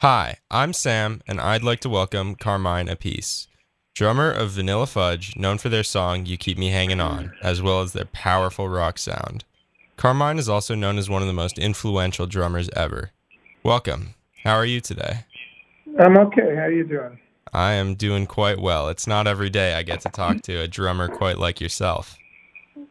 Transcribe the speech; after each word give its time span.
Hi, 0.00 0.36
I'm 0.48 0.72
Sam, 0.74 1.22
and 1.26 1.40
I'd 1.40 1.64
like 1.64 1.80
to 1.80 1.88
welcome 1.88 2.36
Carmine 2.36 2.86
Appice, 2.86 3.48
drummer 3.96 4.30
of 4.30 4.52
Vanilla 4.52 4.86
Fudge, 4.86 5.34
known 5.36 5.58
for 5.58 5.70
their 5.70 5.82
song 5.82 6.24
You 6.24 6.36
Keep 6.36 6.56
Me 6.56 6.68
Hanging 6.68 7.00
On, 7.00 7.32
as 7.42 7.60
well 7.60 7.80
as 7.80 7.94
their 7.94 8.04
powerful 8.04 8.68
rock 8.68 8.96
sound. 8.96 9.42
Carmine 9.96 10.38
is 10.38 10.48
also 10.48 10.76
known 10.76 10.98
as 10.98 11.10
one 11.10 11.20
of 11.20 11.26
the 11.26 11.34
most 11.34 11.58
influential 11.58 12.26
drummers 12.26 12.70
ever. 12.76 13.10
Welcome. 13.64 14.14
How 14.44 14.54
are 14.54 14.64
you 14.64 14.80
today? 14.80 15.24
I'm 15.98 16.16
okay. 16.16 16.54
How 16.54 16.62
are 16.62 16.70
you 16.70 16.84
doing? 16.86 17.18
I 17.52 17.72
am 17.72 17.96
doing 17.96 18.26
quite 18.26 18.60
well. 18.60 18.88
It's 18.90 19.08
not 19.08 19.26
every 19.26 19.50
day 19.50 19.74
I 19.74 19.82
get 19.82 20.02
to 20.02 20.10
talk 20.10 20.42
to 20.42 20.60
a 20.60 20.68
drummer 20.68 21.08
quite 21.08 21.38
like 21.38 21.60
yourself. 21.60 22.16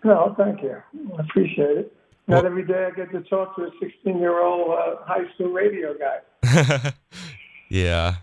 No, 0.03 0.35
thank 0.37 0.61
you. 0.61 0.75
I 1.17 1.21
appreciate 1.21 1.77
it. 1.77 1.96
Not 2.27 2.45
every 2.45 2.65
day 2.65 2.89
I 2.91 2.91
get 2.91 3.11
to 3.11 3.21
talk 3.21 3.55
to 3.55 3.63
a 3.63 3.69
16 3.79 4.19
year 4.19 4.43
old 4.43 4.71
uh, 4.71 4.95
high 5.05 5.31
school 5.33 5.51
radio 5.51 5.95
guy. 5.97 6.93
yeah. 7.69 8.15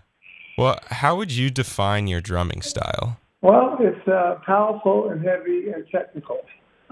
Well, 0.57 0.79
how 0.89 1.15
would 1.15 1.31
you 1.31 1.49
define 1.49 2.07
your 2.07 2.21
drumming 2.21 2.61
style? 2.61 3.17
Well, 3.41 3.77
it's 3.79 4.07
uh, 4.07 4.39
powerful 4.45 5.09
and 5.09 5.25
heavy 5.25 5.69
and 5.71 5.85
technical. 5.91 6.39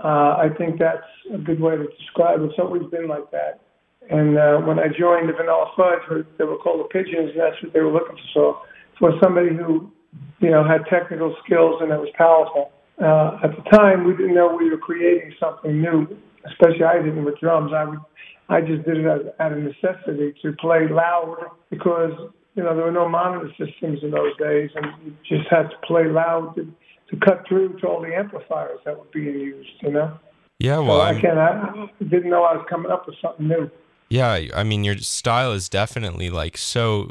Uh, 0.04 0.38
I 0.38 0.50
think 0.58 0.80
that's 0.80 1.06
a 1.34 1.38
good 1.38 1.60
way 1.60 1.76
to 1.76 1.86
describe 2.00 2.42
it. 2.42 2.46
It's 2.46 2.60
always 2.60 2.84
been 2.90 3.08
like 3.08 3.30
that. 3.32 3.62
And 4.10 4.38
uh, 4.38 4.58
when 4.58 4.80
I 4.80 4.88
joined 4.88 5.30
the 5.30 5.34
Vanilla 5.34 5.72
Fudge, 5.78 6.26
they 6.38 6.44
were 6.44 6.58
called 6.58 6.82
the 6.82 6.90
Pigeons, 6.90 7.32
and 7.32 7.40
that's 7.40 7.62
what 7.64 7.74
they 7.74 7.80
were 7.80 7.92
looking 7.92 8.18
for. 8.34 8.34
So 8.34 8.58
for 9.00 9.14
somebody 9.24 9.56
who, 9.56 9.92
you 10.40 10.50
know, 10.50 10.68
had 10.68 10.82
technical 10.90 11.36
skills 11.46 11.80
and 11.82 11.92
that 11.92 12.00
was 12.00 12.10
powerful. 12.18 12.72
Uh, 13.02 13.40
at 13.44 13.56
the 13.56 13.70
time, 13.70 14.04
we 14.04 14.14
didn't 14.14 14.36
know 14.36 14.56
we 14.56 14.70
were 14.70 14.78
creating 14.78 15.34
something 15.40 15.82
new 15.82 16.08
especially 16.46 16.84
I 16.84 17.02
didn't 17.02 17.26
with 17.26 17.40
drums. 17.40 17.72
I 17.76 17.86
would, 17.86 18.00
I 18.50 18.62
just 18.62 18.84
did 18.84 18.98
it 18.98 19.36
out 19.40 19.52
of 19.52 19.58
necessity 19.58 20.34
to 20.42 20.54
play 20.54 20.88
loud 20.90 21.38
because 21.70 22.12
you 22.56 22.64
know 22.64 22.76
there 22.76 22.86
were 22.86 22.92
no 22.92 23.08
monitor 23.08 23.50
systems 23.58 24.00
in 24.04 24.12
those 24.12 24.36
days, 24.38 24.70
and 24.76 24.88
you 25.06 25.16
just 25.28 25.50
had 25.50 25.70
to 25.70 25.78
play 25.86 26.06
loud 26.08 26.56
to, 26.56 26.64
to 27.10 27.26
cut 27.26 27.46
through 27.48 27.80
to 27.80 27.88
all 27.88 28.02
the 28.02 28.16
amplifiers 28.16 28.80
that 28.86 28.98
were 28.98 29.06
being 29.14 29.40
used. 29.40 29.70
You 29.82 29.92
know. 29.92 30.20
Yeah, 30.60 30.80
well, 30.80 31.02
so 31.02 31.18
again, 31.18 31.38
I 31.38 31.90
didn't 32.00 32.30
know 32.30 32.44
I 32.44 32.56
was 32.56 32.66
coming 32.70 32.92
up 32.92 33.08
with 33.08 33.16
something 33.22 33.48
new. 33.48 33.70
Yeah, 34.10 34.40
I 34.54 34.64
mean, 34.64 34.84
your 34.84 34.98
style 34.98 35.52
is 35.52 35.68
definitely 35.70 36.30
like 36.30 36.58
so. 36.58 37.10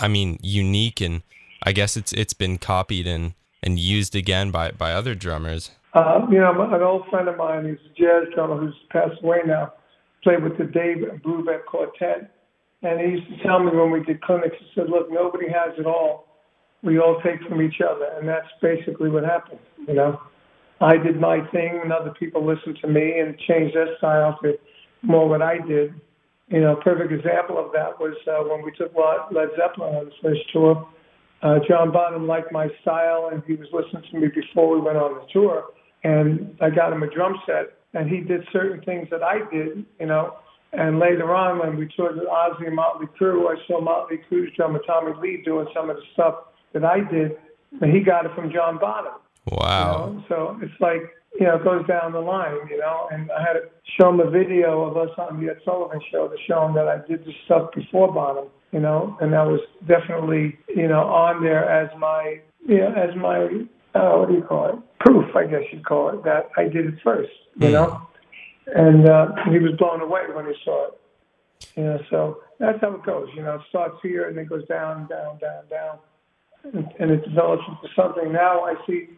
I 0.00 0.08
mean, 0.08 0.38
unique, 0.42 1.00
and 1.00 1.22
I 1.62 1.72
guess 1.72 1.96
it's 1.96 2.12
it's 2.12 2.34
been 2.34 2.58
copied 2.58 3.06
and 3.06 3.34
and 3.62 3.78
used 3.78 4.14
again 4.14 4.50
by 4.50 4.70
by 4.70 4.92
other 4.92 5.14
drummers. 5.14 5.70
Uh, 5.94 6.26
you 6.28 6.40
know, 6.40 6.50
an 6.50 6.82
old 6.82 7.06
friend 7.08 7.28
of 7.28 7.36
mine, 7.36 7.64
he's 7.66 7.78
a 7.86 7.94
jazz 7.94 8.34
drummer 8.34 8.56
who's 8.58 8.74
passed 8.90 9.22
away 9.22 9.38
now, 9.46 9.72
played 10.24 10.42
with 10.42 10.58
the 10.58 10.64
Dave 10.64 10.98
Brubeck 11.24 11.64
Quartet. 11.66 12.34
And 12.82 13.00
he 13.00 13.18
used 13.18 13.28
to 13.28 13.42
tell 13.46 13.62
me 13.62 13.70
when 13.70 13.92
we 13.92 14.02
did 14.02 14.20
clinics, 14.20 14.56
he 14.58 14.66
said, 14.74 14.90
look, 14.90 15.06
nobody 15.08 15.46
has 15.46 15.78
it 15.78 15.86
all. 15.86 16.26
We 16.82 16.98
all 16.98 17.20
take 17.22 17.40
from 17.48 17.62
each 17.62 17.80
other. 17.80 18.06
And 18.18 18.28
that's 18.28 18.48
basically 18.60 19.08
what 19.08 19.24
happened, 19.24 19.60
you 19.86 19.94
know. 19.94 20.20
I 20.80 20.96
did 20.96 21.20
my 21.20 21.38
thing, 21.52 21.80
and 21.82 21.92
other 21.92 22.12
people 22.18 22.44
listened 22.44 22.76
to 22.82 22.88
me 22.88 23.20
and 23.20 23.38
changed 23.48 23.76
their 23.76 23.96
style 23.98 24.36
to 24.42 24.54
more 25.02 25.28
what 25.28 25.42
I 25.42 25.58
did. 25.58 25.94
You 26.48 26.60
know, 26.60 26.76
a 26.76 26.82
perfect 26.82 27.12
example 27.12 27.56
of 27.64 27.72
that 27.72 27.98
was 28.00 28.16
uh, 28.26 28.42
when 28.50 28.64
we 28.64 28.72
took 28.72 28.92
Led 29.30 29.48
Zeppelin 29.56 29.94
on 29.94 30.04
the 30.06 30.12
first 30.20 30.40
tour. 30.52 30.86
Uh, 31.40 31.60
John 31.68 31.92
Bonham 31.92 32.26
liked 32.26 32.50
my 32.50 32.68
style, 32.82 33.30
and 33.32 33.42
he 33.46 33.54
was 33.54 33.68
listening 33.72 34.02
to 34.10 34.18
me 34.18 34.28
before 34.34 34.74
we 34.74 34.80
went 34.80 34.98
on 34.98 35.14
the 35.14 35.26
tour 35.32 35.64
and 36.04 36.56
I 36.60 36.70
got 36.70 36.92
him 36.92 37.02
a 37.02 37.10
drum 37.10 37.40
set, 37.46 37.72
and 37.94 38.08
he 38.08 38.20
did 38.20 38.46
certain 38.52 38.82
things 38.82 39.08
that 39.10 39.22
I 39.22 39.38
did, 39.50 39.84
you 39.98 40.06
know. 40.06 40.36
And 40.72 40.98
later 40.98 41.34
on, 41.34 41.60
when 41.60 41.76
we 41.76 41.88
toured 41.96 42.16
with 42.16 42.26
Ozzy 42.26 42.66
and 42.66 42.76
Motley 42.76 43.06
Crue, 43.18 43.46
I 43.48 43.54
saw 43.66 43.80
Motley 43.80 44.18
Crue's 44.28 44.50
drummer 44.56 44.80
Tommy 44.86 45.12
Lee 45.20 45.42
doing 45.44 45.66
some 45.74 45.88
of 45.88 45.96
the 45.96 46.02
stuff 46.12 46.34
that 46.72 46.84
I 46.84 47.00
did, 47.00 47.36
and 47.80 47.92
he 47.92 48.00
got 48.00 48.26
it 48.26 48.32
from 48.34 48.52
John 48.52 48.78
Bonham. 48.78 49.14
Wow. 49.50 50.08
You 50.08 50.14
know? 50.14 50.24
So 50.28 50.58
it's 50.62 50.80
like, 50.80 51.02
you 51.38 51.46
know, 51.46 51.56
it 51.56 51.64
goes 51.64 51.86
down 51.86 52.12
the 52.12 52.20
line, 52.20 52.56
you 52.68 52.78
know. 52.78 53.08
And 53.12 53.30
I 53.30 53.40
had 53.40 53.52
to 53.54 53.62
show 53.98 54.10
him 54.10 54.20
a 54.20 54.30
video 54.30 54.82
of 54.82 54.96
us 54.96 55.10
on 55.16 55.40
the 55.40 55.50
Ed 55.50 55.58
Sullivan 55.64 56.00
show 56.10 56.28
to 56.28 56.36
show 56.48 56.66
him 56.66 56.74
that 56.74 56.88
I 56.88 56.98
did 57.06 57.24
this 57.24 57.34
stuff 57.44 57.70
before 57.74 58.12
Bonham, 58.12 58.48
you 58.72 58.80
know, 58.80 59.16
and 59.20 59.32
that 59.32 59.46
was 59.46 59.60
definitely, 59.86 60.58
you 60.74 60.88
know, 60.88 61.02
on 61.02 61.42
there 61.42 61.68
as 61.68 61.88
my, 61.98 62.40
you 62.66 62.78
know, 62.78 62.92
as 62.92 63.14
my 63.14 63.64
uh, 63.94 64.16
what 64.16 64.28
do 64.28 64.34
you 64.34 64.42
call 64.42 64.68
it? 64.70 64.74
Proof, 65.00 65.34
I 65.36 65.46
guess 65.46 65.62
you'd 65.72 65.84
call 65.84 66.10
it, 66.10 66.24
that 66.24 66.50
I 66.56 66.64
did 66.64 66.86
it 66.86 66.94
first, 67.02 67.30
you 67.56 67.70
know? 67.70 68.06
And 68.66 69.08
uh, 69.08 69.28
he 69.50 69.58
was 69.58 69.72
blown 69.78 70.00
away 70.00 70.22
when 70.32 70.46
he 70.46 70.54
saw 70.64 70.88
it. 70.88 71.00
You 71.76 71.84
know, 71.84 71.98
so 72.10 72.38
that's 72.58 72.80
how 72.80 72.94
it 72.94 73.04
goes. 73.04 73.28
You 73.36 73.42
know, 73.42 73.56
it 73.56 73.60
starts 73.68 73.96
here 74.02 74.28
and 74.28 74.36
then 74.36 74.46
goes 74.46 74.66
down, 74.66 75.06
down, 75.08 75.38
down, 75.38 75.64
down. 75.68 75.98
And, 76.62 76.88
and 76.98 77.10
it 77.10 77.24
develops 77.24 77.62
into 77.68 77.94
something. 77.94 78.32
Now 78.32 78.64
I 78.64 78.74
see 78.86 79.08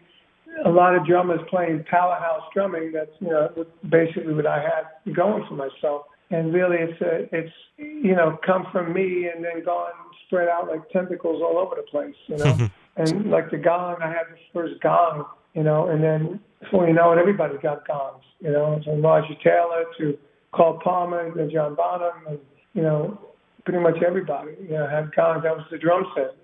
a 0.64 0.70
lot 0.70 0.94
of 0.94 1.06
drummers 1.06 1.40
playing 1.48 1.84
powerhouse 1.88 2.42
drumming. 2.52 2.92
That's, 2.92 3.10
you 3.20 3.28
know, 3.28 3.66
basically 3.88 4.34
what 4.34 4.46
I 4.46 4.60
had 4.60 5.14
going 5.14 5.44
for 5.48 5.54
myself. 5.54 6.06
And 6.30 6.52
really, 6.52 6.78
it's 6.78 7.00
a, 7.00 7.36
it's 7.36 7.52
you 7.76 8.16
know 8.16 8.36
come 8.44 8.66
from 8.72 8.92
me 8.92 9.28
and 9.32 9.44
then 9.44 9.64
gone 9.64 9.92
spread 10.26 10.48
out 10.48 10.66
like 10.66 10.88
tentacles 10.90 11.40
all 11.40 11.56
over 11.56 11.76
the 11.76 11.82
place. 11.82 12.16
You 12.26 12.38
know, 12.38 12.68
and 12.96 13.30
like 13.30 13.50
the 13.50 13.58
gong, 13.58 13.96
I 14.02 14.08
had 14.08 14.26
the 14.30 14.38
first 14.52 14.80
gong, 14.82 15.26
you 15.54 15.62
know, 15.62 15.88
and 15.88 16.02
then 16.02 16.40
before 16.60 16.86
you 16.86 16.94
know 16.94 17.12
it, 17.12 17.18
everybody 17.18 17.56
got 17.58 17.86
gongs, 17.86 18.24
you 18.40 18.50
know, 18.50 18.80
from 18.84 19.02
Roger 19.02 19.34
Taylor 19.42 19.84
to 19.98 20.16
Carl 20.54 20.80
Palmer 20.82 21.38
and 21.38 21.50
John 21.50 21.74
Bonham, 21.74 22.26
and 22.28 22.38
you 22.74 22.82
know, 22.82 23.18
pretty 23.64 23.80
much 23.80 23.96
everybody, 24.06 24.52
you 24.62 24.70
know, 24.70 24.88
had 24.88 25.14
gongs. 25.14 25.42
That 25.42 25.56
was 25.56 25.66
the 25.70 25.78
drum 25.78 26.06
set 26.14 26.36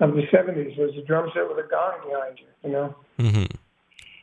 of 0.00 0.14
the 0.14 0.22
'70s. 0.32 0.78
Was 0.78 0.96
a 0.96 1.06
drum 1.06 1.30
set 1.34 1.48
with 1.48 1.64
a 1.64 1.68
gong 1.68 2.08
behind 2.08 2.38
you, 2.38 2.46
you 2.64 2.72
know. 2.72 2.94
Mm-hmm. 3.18 3.56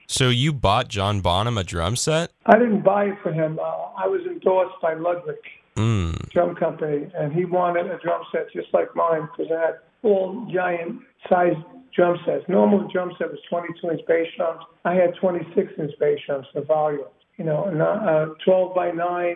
So 0.08 0.30
you 0.30 0.54
bought 0.54 0.88
John 0.88 1.20
Bonham 1.20 1.58
a 1.58 1.66
drum 1.66 1.98
set? 1.98 2.32
I 2.46 2.58
didn't 2.58 2.82
buy 2.82 3.06
it 3.06 3.18
for 3.22 3.34
him. 3.34 3.60
Uh, 3.60 3.64
I 3.64 4.08
was 4.08 4.22
endorsed 4.26 4.76
by 4.82 4.94
Ludwig 4.94 5.36
mm. 5.78 6.30
Drum 6.30 6.56
Company, 6.56 7.12
and 7.16 7.32
he 7.34 7.46
wanted 7.46 7.88
a 7.88 7.98
drum 8.00 8.24
set 8.32 8.52
just 8.54 8.68
like 8.74 8.96
mine 8.96 9.28
because 9.36 9.52
I 9.52 9.66
had 9.66 9.76
all 10.04 10.48
giant 10.54 11.02
sized 11.30 11.58
drum 11.96 12.18
sets. 12.26 12.44
Normal 12.48 12.88
drum 12.92 13.12
set 13.18 13.30
was 13.30 13.40
22 13.50 13.92
inch 13.92 14.02
bass 14.08 14.28
drums. 14.38 14.62
I 14.86 14.94
had 14.94 15.16
26 15.20 15.74
inch 15.78 15.92
bass 16.00 16.20
drums 16.26 16.46
for 16.54 16.62
volume. 16.62 17.08
You 17.38 17.46
know, 17.46 17.66
uh, 17.66 18.34
12 18.44 18.74
by 18.74 18.92
9, 18.92 19.36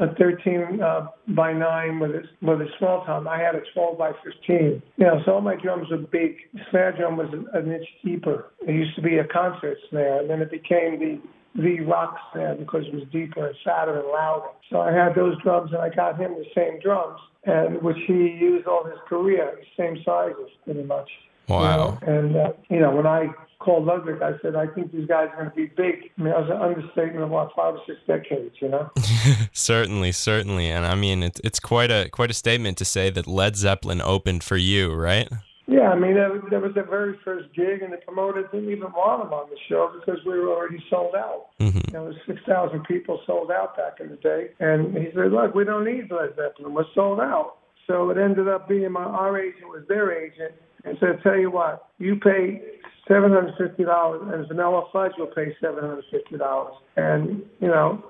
a 0.00 0.14
13 0.14 0.80
uh, 0.82 1.06
by 1.28 1.52
9 1.52 1.98
with 1.98 2.10
a, 2.10 2.22
with 2.42 2.60
a 2.60 2.68
small 2.78 3.04
tom. 3.04 3.26
I 3.26 3.38
had 3.38 3.54
a 3.54 3.62
12 3.72 3.98
by 3.98 4.12
15. 4.24 4.82
You 4.96 5.06
know, 5.06 5.20
so 5.24 5.32
all 5.34 5.40
my 5.40 5.56
drums 5.56 5.88
were 5.90 5.98
big. 5.98 6.36
Snare 6.70 6.92
drum 6.96 7.16
was 7.16 7.28
an 7.54 7.72
inch 7.72 7.86
deeper. 8.04 8.52
It 8.66 8.74
used 8.74 8.94
to 8.96 9.02
be 9.02 9.18
a 9.18 9.24
concert 9.24 9.78
snare, 9.88 10.20
and 10.20 10.28
then 10.28 10.42
it 10.42 10.50
became 10.50 10.98
the 10.98 11.20
the 11.54 11.80
rock 11.80 12.16
snare 12.32 12.54
because 12.54 12.86
it 12.86 12.94
was 12.94 13.04
deeper 13.12 13.46
and 13.46 13.56
fatter 13.64 13.98
and 13.98 14.08
louder. 14.08 14.48
So 14.70 14.80
I 14.80 14.92
had 14.92 15.14
those 15.14 15.40
drums, 15.42 15.72
and 15.72 15.82
I 15.82 15.88
got 15.88 16.18
him 16.18 16.32
the 16.34 16.46
same 16.54 16.80
drums 16.80 17.20
and 17.44 17.80
which 17.82 17.96
he 18.06 18.12
used 18.12 18.66
all 18.66 18.84
his 18.84 18.98
career, 19.08 19.58
same 19.76 19.96
sizes 20.04 20.50
pretty 20.64 20.82
much. 20.82 21.10
Wow. 21.48 21.60
You 21.60 22.06
know? 22.06 22.18
And 22.18 22.36
uh, 22.36 22.52
you 22.68 22.80
know, 22.80 22.94
when 22.94 23.06
I 23.06 23.28
called 23.58 23.84
Ludwig, 23.84 24.22
I 24.22 24.32
said, 24.42 24.56
I 24.56 24.66
think 24.66 24.92
these 24.92 25.06
guys 25.06 25.28
are 25.32 25.36
going 25.36 25.50
to 25.50 25.56
be 25.56 25.66
big. 25.66 26.10
I 26.18 26.22
mean, 26.22 26.32
that 26.32 26.40
was 26.40 26.50
an 26.50 26.56
understatement 26.56 27.24
of 27.24 27.30
what 27.30 27.50
five 27.56 27.74
or 27.74 27.80
six 27.86 27.98
decades, 28.06 28.54
you 28.60 28.68
know. 28.68 28.90
certainly, 29.52 30.12
certainly, 30.12 30.70
and 30.70 30.86
I 30.86 30.94
mean, 30.94 31.22
it's 31.22 31.40
it's 31.42 31.60
quite 31.60 31.90
a 31.90 32.08
quite 32.10 32.30
a 32.30 32.34
statement 32.34 32.78
to 32.78 32.84
say 32.84 33.10
that 33.10 33.26
Led 33.26 33.56
Zeppelin 33.56 34.00
opened 34.00 34.44
for 34.44 34.56
you, 34.56 34.92
right? 34.92 35.28
Yeah, 35.70 35.90
I 35.90 35.94
mean, 35.94 36.14
there, 36.14 36.42
there 36.50 36.58
was 36.58 36.74
the 36.74 36.82
very 36.82 37.16
first 37.24 37.54
gig, 37.54 37.80
and 37.80 37.92
the 37.92 37.98
promoter 37.98 38.42
didn't 38.42 38.70
even 38.70 38.90
want 38.90 39.22
him 39.22 39.32
on 39.32 39.48
the 39.50 39.56
show 39.68 39.92
because 39.94 40.18
we 40.26 40.36
were 40.36 40.48
already 40.48 40.82
sold 40.90 41.14
out. 41.14 41.46
Mm-hmm. 41.60 41.92
There 41.92 42.02
was 42.02 42.16
6,000 42.26 42.82
people 42.84 43.20
sold 43.24 43.52
out 43.52 43.76
back 43.76 44.00
in 44.00 44.10
the 44.10 44.16
day. 44.16 44.50
And 44.58 44.96
he 44.96 45.10
said, 45.14 45.30
look, 45.30 45.54
we 45.54 45.62
don't 45.62 45.84
need 45.84 46.10
Led 46.10 46.34
Zeppelin. 46.34 46.74
We're 46.74 46.92
sold 46.92 47.20
out. 47.20 47.58
So 47.86 48.10
it 48.10 48.18
ended 48.18 48.48
up 48.48 48.68
being 48.68 48.90
my, 48.90 49.04
our 49.04 49.38
agent 49.38 49.68
was 49.68 49.84
their 49.88 50.10
agent 50.10 50.54
and 50.84 50.96
said, 50.98 51.20
tell 51.22 51.38
you 51.38 51.52
what, 51.52 51.86
you 51.98 52.16
pay 52.16 52.60
$750 53.08 54.34
and 54.34 54.48
Vanilla 54.48 54.88
Fudge 54.92 55.12
will 55.18 55.28
pay 55.28 55.54
$750. 55.62 56.70
And, 56.96 57.42
you 57.60 57.68
know, 57.68 58.04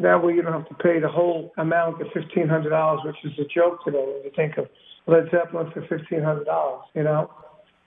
that 0.00 0.22
way 0.22 0.34
you 0.34 0.42
don't 0.42 0.52
have 0.52 0.68
to 0.68 0.74
pay 0.82 1.00
the 1.00 1.08
whole 1.08 1.52
amount 1.56 2.02
of 2.02 2.08
$1,500, 2.08 3.06
which 3.06 3.16
is 3.24 3.32
a 3.38 3.44
joke 3.44 3.82
today 3.84 4.04
when 4.04 4.22
you 4.22 4.32
think 4.36 4.58
of 4.58 4.68
Led 5.06 5.30
Zeppelin 5.30 5.70
for 5.72 5.82
fifteen 5.86 6.22
hundred 6.22 6.44
dollars. 6.44 6.84
You 6.94 7.04
know, 7.04 7.30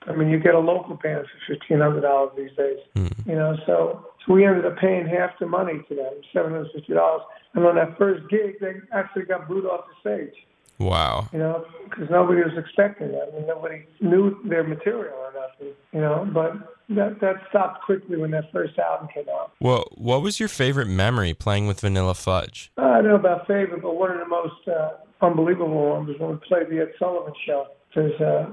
I 0.08 0.16
mean, 0.16 0.30
you 0.30 0.40
get 0.40 0.56
a 0.56 0.60
local 0.60 0.96
band 0.96 1.26
for 1.28 1.54
fifteen 1.54 1.80
hundred 1.80 2.02
dollars 2.02 2.32
these 2.38 2.56
days. 2.58 2.80
Mm. 2.96 3.28
You 3.28 3.36
know, 3.36 3.58
so 3.66 4.06
so 4.26 4.34
we 4.34 4.46
ended 4.46 4.66
up 4.66 4.78
paying 4.78 5.08
half 5.08 5.32
the 5.40 5.46
money 5.46 5.82
to 5.90 5.96
them, 5.96 6.14
seven 6.34 6.52
hundred 6.52 6.72
fifty 6.74 6.94
dollars. 6.94 7.24
And 7.54 7.66
on 7.66 7.76
that 7.76 7.98
first 7.98 8.30
gig, 8.30 8.60
they 8.62 8.74
actually 8.94 9.24
got 9.24 9.48
booed 9.48 9.66
off 9.66 9.86
the 9.88 10.00
stage. 10.02 10.36
Wow. 10.80 11.28
You 11.34 11.40
know, 11.40 11.66
because 11.90 12.10
nobody 12.10 12.42
was 12.42 12.54
expecting 12.58 13.12
that. 13.12 13.32
I 13.34 13.38
mean, 13.38 13.48
nobody 13.48 13.86
knew 14.00 14.38
their 14.48 14.64
material 14.64 15.14
or 15.14 15.34
nothing. 15.34 15.74
You 15.92 16.00
know, 16.00 16.30
but 16.34 16.54
that 16.96 17.20
that 17.20 17.36
stopped 17.50 17.84
quickly 17.84 18.18
when 18.18 18.32
that 18.32 18.46
first 18.52 18.80
album 18.80 19.10
came 19.14 19.26
out. 19.30 19.52
Well, 19.60 19.86
what 19.96 20.22
was 20.22 20.40
your 20.40 20.50
favorite 20.50 20.88
memory 20.88 21.34
playing 21.34 21.68
with 21.68 21.82
Vanilla 21.82 22.16
Fudge? 22.16 22.72
I 22.78 23.02
don't 23.02 23.08
know 23.10 23.16
about 23.16 23.48
favorite, 23.48 23.82
but 23.82 23.96
one 23.96 24.12
of 24.12 24.20
the 24.20 24.28
most 24.28 24.68
uh, 24.68 25.26
unbelievable 25.26 25.90
ones 25.90 26.08
was 26.08 26.18
when 26.20 26.32
we 26.32 26.38
played 26.48 26.70
the 26.70 26.82
Ed 26.82 26.94
Sullivan 26.98 27.34
Show. 27.46 27.68
Because 27.94 28.22
uh, 28.22 28.46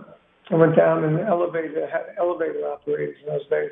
I 0.50 0.54
went 0.56 0.76
down 0.76 1.04
in 1.04 1.14
the 1.14 1.22
elevator, 1.22 1.86
had 1.86 2.16
elevator 2.18 2.66
operators 2.66 3.16
in 3.22 3.32
those 3.32 3.46
days, 3.48 3.70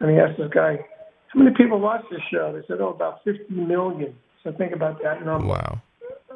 and 0.00 0.10
he 0.10 0.16
asked 0.16 0.38
this 0.38 0.50
guy, 0.52 0.84
"How 1.28 1.38
many 1.40 1.54
people 1.54 1.78
watch 1.78 2.02
this 2.10 2.22
show?" 2.32 2.52
They 2.52 2.66
said, 2.66 2.80
"Oh, 2.80 2.88
about 2.88 3.22
50 3.24 3.52
million." 3.54 4.16
So 4.42 4.52
think 4.52 4.72
about 4.72 5.00
that 5.02 5.24
number. 5.24 5.48
Wow. 5.48 5.82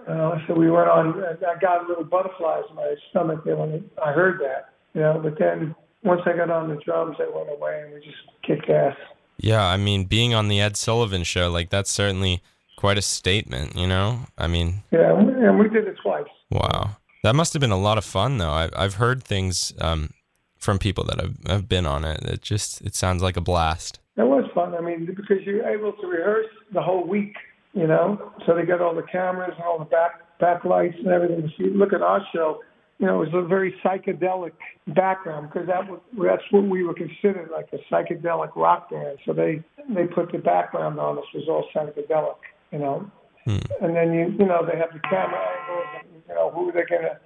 Uh, 0.09 0.39
so 0.47 0.55
we 0.55 0.71
went 0.71 0.89
on. 0.89 1.23
I 1.25 1.59
got 1.61 1.87
little 1.89 2.05
butterflies 2.05 2.63
in 2.71 2.77
my 2.77 2.95
stomach 3.11 3.45
there 3.45 3.57
when 3.57 3.89
I 4.05 4.13
heard 4.13 4.41
that. 4.41 4.71
You 4.95 5.01
know, 5.03 5.21
but 5.23 5.39
then 5.39 5.75
once 6.05 6.23
I 6.27 6.37
got 6.37 6.51
on 6.51 6.69
the 6.69 6.77
drums, 6.77 7.17
they 7.19 7.25
went 7.33 7.51
away, 7.51 7.83
and 7.85 7.93
we 7.95 8.01
just 8.01 8.17
kicked 8.47 8.71
ass. 8.71 8.97
Yeah, 9.39 9.65
I 9.67 9.77
mean, 9.77 10.05
being 10.05 10.33
on 10.35 10.49
the 10.49 10.61
Ed 10.61 10.77
Sullivan 10.77 11.23
show, 11.25 11.51
like 11.51 11.69
that's 11.71 11.91
certainly 11.91 12.41
quite 12.77 12.97
a 12.99 13.03
statement, 13.03 13.77
you 13.77 13.87
know? 13.87 14.21
I 14.39 14.47
mean, 14.47 14.83
Yeah, 14.91 15.15
and 15.17 15.27
we- 15.27 15.45
and 15.47 15.59
we 15.59 15.69
did 15.69 15.87
it 15.87 15.97
twice. 16.03 16.27
wow. 16.51 16.91
That 17.23 17.35
must 17.35 17.53
have 17.55 17.61
been 17.61 17.73
a 17.73 17.77
lot 17.79 17.99
of 17.99 18.05
fun 18.05 18.39
though. 18.39 18.53
I've 18.53 18.71
I've 18.77 18.95
heard 18.95 19.23
things 19.25 19.73
um, 19.81 20.11
from 20.59 20.79
people 20.79 21.03
that 21.05 21.21
have, 21.21 21.35
have 21.49 21.69
been 21.69 21.85
on 21.85 22.05
it. 22.05 22.23
It 22.23 22.41
just 22.43 22.81
it 22.83 22.95
sounds 22.95 23.21
like 23.23 23.37
a 23.37 23.41
blast. 23.41 23.99
It 24.17 24.23
was 24.23 24.49
fun. 24.55 24.75
I 24.75 24.81
mean, 24.81 25.07
because 25.07 25.39
you're 25.45 25.67
able 25.69 25.93
to 25.95 26.07
rehearse 26.07 26.47
the 26.73 26.81
whole 26.81 27.05
week, 27.05 27.35
you 27.77 27.87
know. 27.87 28.33
So 28.47 28.55
they 28.57 28.65
got 28.65 28.81
all 28.81 28.95
the 28.95 29.03
cameras 29.03 29.53
and 29.55 29.65
all 29.65 29.79
the 29.79 29.85
back 29.85 30.23
backlights 30.41 30.99
and 30.99 31.09
everything. 31.09 31.45
If 31.45 31.53
you 31.59 31.75
look 31.75 31.93
at 31.93 32.03
our 32.03 32.21
show, 32.33 32.61
you 32.99 33.07
know, 33.07 33.23
it 33.23 33.33
was 33.33 33.45
a 33.45 33.47
very 33.47 33.75
psychedelic 33.85 34.53
background 34.89 35.51
because 35.53 35.69
that 35.69 35.89
was, 35.89 36.01
that's 36.19 36.43
what 36.51 36.65
we 36.65 36.83
were 36.83 36.95
considered 36.95 37.51
like 37.53 37.69
a 37.73 37.79
psychedelic 37.93 38.57
rock 38.57 38.91
band. 38.91 39.19
So 39.27 39.33
they 39.33 39.63
they 39.95 40.07
put 40.07 40.33
the 40.33 40.39
background 40.39 40.99
on 40.99 41.19
us 41.19 41.25
was 41.35 41.45
all 41.49 41.69
psychedelic, 41.75 42.37
you 42.73 42.79
know. 42.79 43.11
Hmm. 43.45 43.59
And 43.83 43.95
then 43.95 44.13
you 44.15 44.35
you 44.39 44.47
know 44.47 44.67
they 44.67 44.79
have 44.79 44.93
the 44.93 45.01
camera 45.09 45.39
angles 45.39 45.87
and 46.01 46.23
you 46.29 46.35
know 46.35 46.51
who 46.51 46.71
are 46.71 46.73
they're 46.73 46.87
gonna 46.87 47.19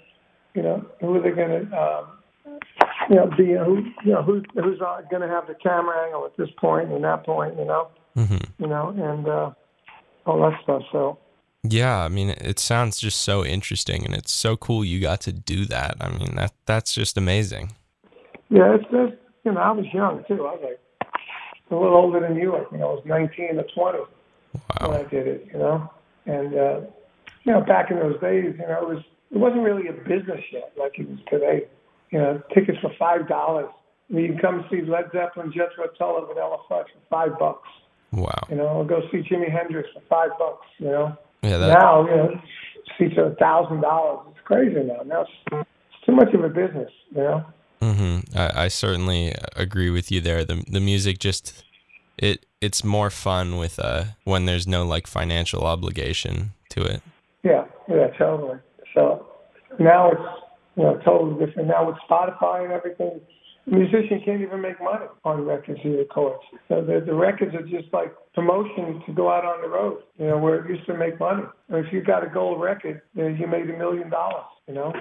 you 0.55 0.63
know 0.63 0.85
who 1.01 1.15
are 1.15 1.23
they 1.23 1.31
gonna 1.31 1.63
um, 1.79 2.59
you 3.09 3.17
know 3.17 3.31
be 3.39 3.53
who 3.53 3.85
you 4.05 4.13
know 4.13 4.23
who 4.23 4.43
who's 4.61 4.81
uh, 4.81 5.01
gonna 5.11 5.29
have 5.29 5.47
the 5.47 5.55
camera 5.55 6.05
angle 6.05 6.27
at 6.27 6.37
this 6.37 6.51
point 6.59 6.91
and 6.91 7.05
that 7.05 7.25
point 7.25 7.57
you 7.57 7.65
know 7.65 7.89
hmm 8.17 8.37
you 8.59 8.67
know 8.67 8.89
and 8.89 9.29
uh, 9.29 9.51
all 10.27 10.41
that 10.41 10.61
stuff. 10.63 10.83
So 10.93 11.19
Yeah, 11.63 11.99
I 12.05 12.09
mean, 12.09 12.31
it 12.31 12.59
sounds 12.59 12.99
just 12.99 13.21
so 13.21 13.45
interesting, 13.45 14.05
and 14.05 14.15
it's 14.15 14.33
so 14.33 14.57
cool 14.57 14.85
you 14.85 15.01
got 15.01 15.21
to 15.23 15.33
do 15.33 15.65
that. 15.67 15.97
I 16.01 16.09
mean, 16.11 16.37
that 16.37 16.53
that's 16.67 16.93
just 16.93 17.17
amazing. 17.17 17.73
yeah, 18.49 18.75
it's 18.75 18.85
just 18.85 19.15
you 19.45 19.53
know 19.53 19.61
I 19.61 19.71
was 19.73 19.87
young 19.93 20.25
too. 20.27 20.47
I 20.47 20.55
was 20.55 20.61
like 20.63 20.81
a 21.71 21.75
little 21.75 21.97
older 21.97 22.21
than 22.21 22.37
you. 22.37 22.57
I 22.57 22.65
think 22.65 22.83
I 22.83 22.87
was 22.87 23.03
19 23.05 23.59
or 23.59 23.65
20 23.75 23.99
when 24.81 25.01
I 25.01 25.03
did 25.05 25.27
it. 25.27 25.49
You 25.53 25.59
know, 25.59 25.91
and 26.27 26.55
uh, 26.55 26.81
you 27.45 27.53
know 27.53 27.61
back 27.61 27.91
in 27.91 27.99
those 27.99 28.21
days, 28.21 28.55
you 28.59 28.67
know 28.67 28.83
it 28.83 28.89
was 28.89 29.05
it 29.31 29.39
wasn't 29.39 29.63
really 29.63 29.89
a 29.89 29.93
business 29.93 30.43
yet 30.53 30.73
like 30.79 30.99
it 30.99 31.09
is 31.09 31.19
today. 31.29 31.67
You 32.11 32.19
know, 32.19 32.43
tickets 32.53 32.79
for 32.81 32.91
five 32.99 33.29
dollars. 33.29 33.71
I 34.11 34.13
mean, 34.13 34.25
you 34.25 34.33
can 34.33 34.41
come 34.41 34.65
see 34.71 34.83
Led 34.83 35.05
Zeppelin, 35.13 35.53
Jethro 35.53 35.87
Tull, 35.97 36.27
Vanilla 36.27 36.59
Fudge 36.69 36.89
for 36.93 37.01
five 37.09 37.39
bucks. 37.39 37.69
Wow. 38.13 38.47
You 38.49 38.57
know, 38.57 38.69
or 38.69 38.85
go 38.85 39.01
see 39.13 39.19
Jimi 39.19 39.51
Hendrix 39.51 39.89
for 39.95 40.03
five 40.09 40.31
bucks. 40.39 40.67
You 40.79 40.87
know, 40.87 41.17
Yeah, 41.43 41.59
that 41.59 41.79
now 41.79 42.05
you 42.05 42.17
know 42.17 42.41
seats 42.99 43.15
are 43.19 43.33
a 43.33 43.35
thousand 43.37 43.81
dollars. 43.83 44.27
It's 44.31 44.41
crazy 44.45 44.83
now. 44.83 45.03
Now 45.05 45.23
it's, 45.23 45.31
it's 45.53 46.07
too 46.07 46.13
much 46.13 46.33
of 46.35 46.45
a 46.45 46.49
business. 46.49 46.91
You 47.11 47.23
know. 47.23 47.45
hmm 47.81 48.19
I, 48.35 48.65
I 48.65 48.69
certainly 48.69 49.35
agree 49.57 49.91
with 49.91 50.11
you 50.11 50.21
there. 50.21 50.45
The 50.45 50.65
the 50.69 50.81
music 50.81 51.19
just 51.19 51.65
it 52.19 52.47
it's 52.61 52.85
more 52.85 53.11
fun 53.11 53.57
with 53.57 53.79
uh 53.79 54.05
when 54.25 54.47
there's 54.47 54.67
no 54.67 54.85
like 54.85 55.07
financial 55.07 55.65
obligation 55.65 56.53
to 56.71 56.83
it. 56.83 57.03
Yeah, 57.43 57.65
yeah, 57.89 58.09
totally. 58.19 58.59
So 58.95 59.27
now 59.79 60.11
it's 60.11 60.21
you 60.77 60.83
know 60.83 61.01
totally 61.05 61.45
different. 61.45 61.69
Now 61.69 61.87
with 61.87 61.97
Spotify 62.09 62.65
and 62.65 62.73
everything, 62.73 63.21
a 63.71 63.75
musician 63.75 64.21
can't 64.25 64.43
even 64.43 64.61
make 64.61 64.81
money 64.81 65.07
on 65.25 65.45
records 65.45 65.81
he 65.83 65.97
records. 65.97 66.43
So 66.69 66.81
the 66.83 67.03
the 67.05 67.15
records 67.15 67.55
are 67.55 67.63
just 67.63 67.93
like 67.93 68.13
promotion 68.35 69.03
to 69.07 69.13
go 69.13 69.31
out 69.31 69.45
on 69.45 69.63
the 69.63 69.69
road. 69.69 70.03
You 70.19 70.27
know 70.27 70.39
where 70.39 70.65
it 70.65 70.71
used 70.71 70.87
to 70.87 70.97
make 70.97 71.19
money. 71.21 71.45
And 71.69 71.85
if 71.85 71.93
you 71.93 72.03
got 72.03 72.25
a 72.25 72.29
gold 72.29 72.61
record, 72.61 73.03
then 73.15 73.37
you 73.37 73.47
made 73.47 73.71
a 73.71 73.77
million 73.79 74.11
dollars. 74.11 74.47
You 74.67 74.75
know. 74.75 74.93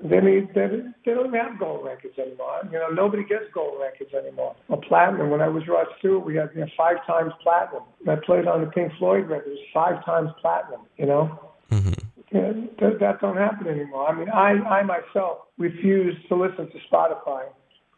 They 0.00 0.20
need, 0.20 0.54
they, 0.54 0.68
they 1.04 1.12
don't 1.12 1.34
have 1.34 1.58
gold 1.58 1.84
records 1.84 2.16
anymore. 2.20 2.60
You 2.70 2.78
know, 2.78 2.88
nobody 2.88 3.24
gets 3.24 3.46
gold 3.52 3.80
records 3.80 4.14
anymore. 4.14 4.54
Or 4.68 4.80
platinum. 4.80 5.30
When 5.30 5.40
I 5.40 5.48
was 5.48 5.66
Rod 5.66 5.88
Stewart, 5.98 6.24
we 6.24 6.36
had 6.36 6.50
you 6.54 6.60
know, 6.60 6.68
five 6.76 7.04
times 7.04 7.32
platinum. 7.42 7.82
I 8.06 8.14
played 8.24 8.46
on 8.46 8.60
the 8.60 8.70
Pink 8.70 8.92
Floyd 8.96 9.28
record. 9.28 9.48
It 9.48 9.58
was 9.58 9.66
five 9.74 10.04
times 10.04 10.30
platinum. 10.40 10.82
You 10.98 11.06
know, 11.06 11.40
hmm 11.70 11.90
yeah, 12.32 12.52
that, 12.80 13.00
that 13.00 13.20
don't 13.20 13.36
happen 13.36 13.66
anymore. 13.68 14.06
I 14.06 14.14
mean, 14.14 14.28
I, 14.28 14.50
I 14.50 14.82
myself 14.82 15.38
refuse 15.56 16.14
to 16.28 16.34
listen 16.34 16.70
to 16.70 16.78
Spotify 16.92 17.44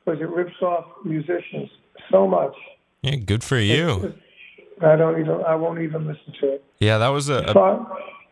because 0.04 0.20
it 0.20 0.28
rips 0.28 0.60
off 0.62 0.86
musicians 1.04 1.70
so 2.10 2.26
much. 2.26 2.54
Yeah, 3.02 3.16
good 3.16 3.42
for 3.44 3.58
you. 3.58 4.14
I 4.82 4.96
don't 4.96 5.20
even, 5.20 5.42
I 5.46 5.54
won't 5.54 5.80
even 5.80 6.06
listen 6.06 6.32
to 6.40 6.54
it. 6.54 6.64
Yeah, 6.78 6.98
that 6.98 7.08
was 7.08 7.28
a, 7.28 7.38
a 7.38 7.86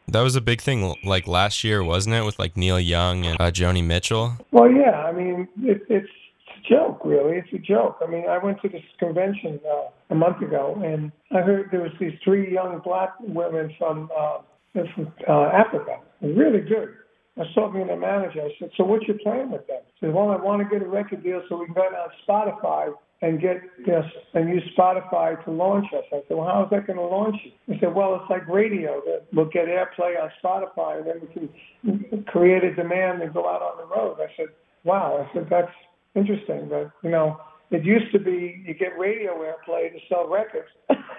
that 0.09 0.23
was 0.23 0.37
a 0.37 0.41
big 0.41 0.61
thing 0.61 0.95
like 1.05 1.27
last 1.27 1.63
year, 1.65 1.85
wasn't 1.85 2.15
it? 2.17 2.25
With 2.25 2.39
like 2.39 2.57
Neil 2.57 2.81
Young 2.81 3.27
and 3.27 3.41
uh, 3.41 3.51
Joni 3.51 3.85
Mitchell. 3.85 4.33
well, 4.53 4.71
yeah, 4.71 5.03
I 5.03 5.13
mean, 5.13 5.49
it, 5.63 5.83
it's 5.89 6.09
a 6.57 6.69
joke, 6.69 7.03
really. 7.05 7.37
It's 7.37 7.53
a 7.53 7.59
joke. 7.59 7.99
I 8.03 8.11
mean, 8.11 8.25
I 8.29 8.39
went 8.39 8.61
to 8.63 8.69
this 8.69 8.83
convention 8.99 9.61
uh, 9.71 9.91
a 10.11 10.15
month 10.15 10.41
ago, 10.41 10.81
and 10.83 11.13
I 11.31 11.43
heard 11.43 11.69
there 11.71 11.83
was 11.83 11.93
these 12.01 12.15
three 12.25 12.53
young 12.53 12.81
black 12.83 13.11
women 13.21 13.75
from 13.79 14.11
uh, 14.19 14.39
from 14.73 15.13
uh, 15.29 15.51
Africa. 15.53 15.99
Really 16.23 16.61
good. 16.61 16.95
I 17.39 17.43
was 17.43 17.55
talking 17.55 17.87
to 17.87 17.87
the 17.87 17.97
manager. 17.97 18.43
I 18.43 18.53
said, 18.59 18.71
"So 18.77 18.85
what's 18.85 19.07
your 19.07 19.19
plan 19.19 19.51
with 19.51 19.67
them?" 19.69 19.81
He 19.95 20.07
said, 20.07 20.15
"Well, 20.15 20.31
I 20.31 20.37
want 20.37 20.61
to 20.63 20.69
get 20.69 20.85
a 20.85 20.91
record 20.91 21.23
deal 21.23 21.41
so 21.49 21.57
we 21.57 21.67
can 21.67 21.75
go 21.75 21.83
on 21.83 22.11
Spotify 22.27 22.93
and 23.23 23.41
get 23.41 23.63
know, 23.87 24.03
and 24.35 24.49
use 24.49 24.65
Spotify 24.77 25.43
to 25.45 25.51
launch 25.51 25.87
us." 25.95 26.05
I 26.13 26.23
said, 26.27 26.37
"Well, 26.37 26.49
how 26.49 26.65
is 26.65 26.71
that 26.71 26.87
going 26.87 26.99
to 26.99 27.05
launch 27.05 27.37
you?" 27.45 27.53
He 27.73 27.79
said, 27.81 27.95
"Well, 27.95 28.17
it's 28.17 28.29
like 28.29 28.47
radio. 28.49 29.01
We'll 29.33 29.47
get 29.47 29.67
airplay 29.69 30.21
on 30.21 30.31
Spotify, 30.43 30.99
and 30.99 31.07
then 31.07 31.21
we 31.23 32.09
can 32.09 32.25
create 32.25 32.65
a 32.65 32.75
demand 32.75 33.23
and 33.23 33.33
go 33.33 33.49
out 33.49 33.63
on 33.63 33.79
the 33.79 33.87
road." 33.95 34.19
I 34.21 34.29
said, 34.37 34.49
"Wow." 34.85 35.25
I 35.25 35.33
said, 35.33 35.49
"That's 35.49 35.73
interesting, 36.15 36.69
but 36.69 36.91
you 37.03 37.11
know." 37.11 37.41
It 37.71 37.85
used 37.85 38.11
to 38.13 38.19
be 38.19 38.65
you 38.67 38.73
get 38.73 38.99
radio 38.99 39.35
airplay 39.43 39.93
to 39.93 39.99
sell 40.09 40.27
records 40.27 40.69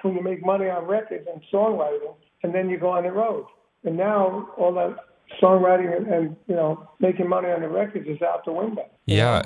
when 0.01 0.15
you 0.15 0.23
make 0.23 0.43
money 0.43 0.67
on 0.67 0.85
records 0.87 1.27
and 1.31 1.39
songwriting, 1.53 2.15
and 2.41 2.55
then 2.55 2.71
you 2.71 2.79
go 2.79 2.89
on 2.89 3.03
the 3.03 3.11
road. 3.11 3.45
And 3.83 3.95
now 3.95 4.49
all 4.57 4.73
that 4.73 4.97
songwriting 5.41 5.95
and, 5.95 6.07
and 6.07 6.35
you 6.47 6.55
know 6.55 6.87
making 6.99 7.27
money 7.27 7.49
on 7.49 7.61
the 7.61 7.69
records 7.69 8.07
is 8.07 8.21
out 8.21 8.45
the 8.45 8.51
window. 8.53 8.85
Yeah, 9.05 9.43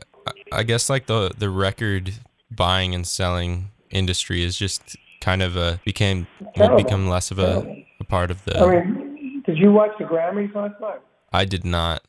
I- 0.51 0.63
guess 0.63 0.89
like 0.89 1.05
the 1.07 1.31
the 1.37 1.49
record 1.49 2.13
buying 2.51 2.93
and 2.95 3.05
selling 3.05 3.69
industry 3.89 4.43
is 4.43 4.57
just 4.57 4.95
kind 5.21 5.41
of 5.41 5.55
a 5.55 5.79
became 5.85 6.27
Terrible. 6.55 6.83
become 6.83 7.07
less 7.07 7.31
of 7.31 7.39
a, 7.39 7.85
a 7.99 8.03
part 8.03 8.31
of 8.31 8.43
the. 8.45 8.59
I 8.59 8.83
mean, 8.85 9.43
did 9.45 9.57
you 9.57 9.71
watch 9.71 9.91
the 9.99 10.05
Grammys 10.05 10.53
last 10.55 10.79
night? 10.81 10.99
I 11.31 11.45
did 11.45 11.65
not. 11.65 12.03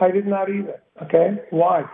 I 0.00 0.10
did 0.10 0.26
not 0.26 0.48
either. 0.50 0.80
Okay, 1.02 1.38
why? 1.50 1.84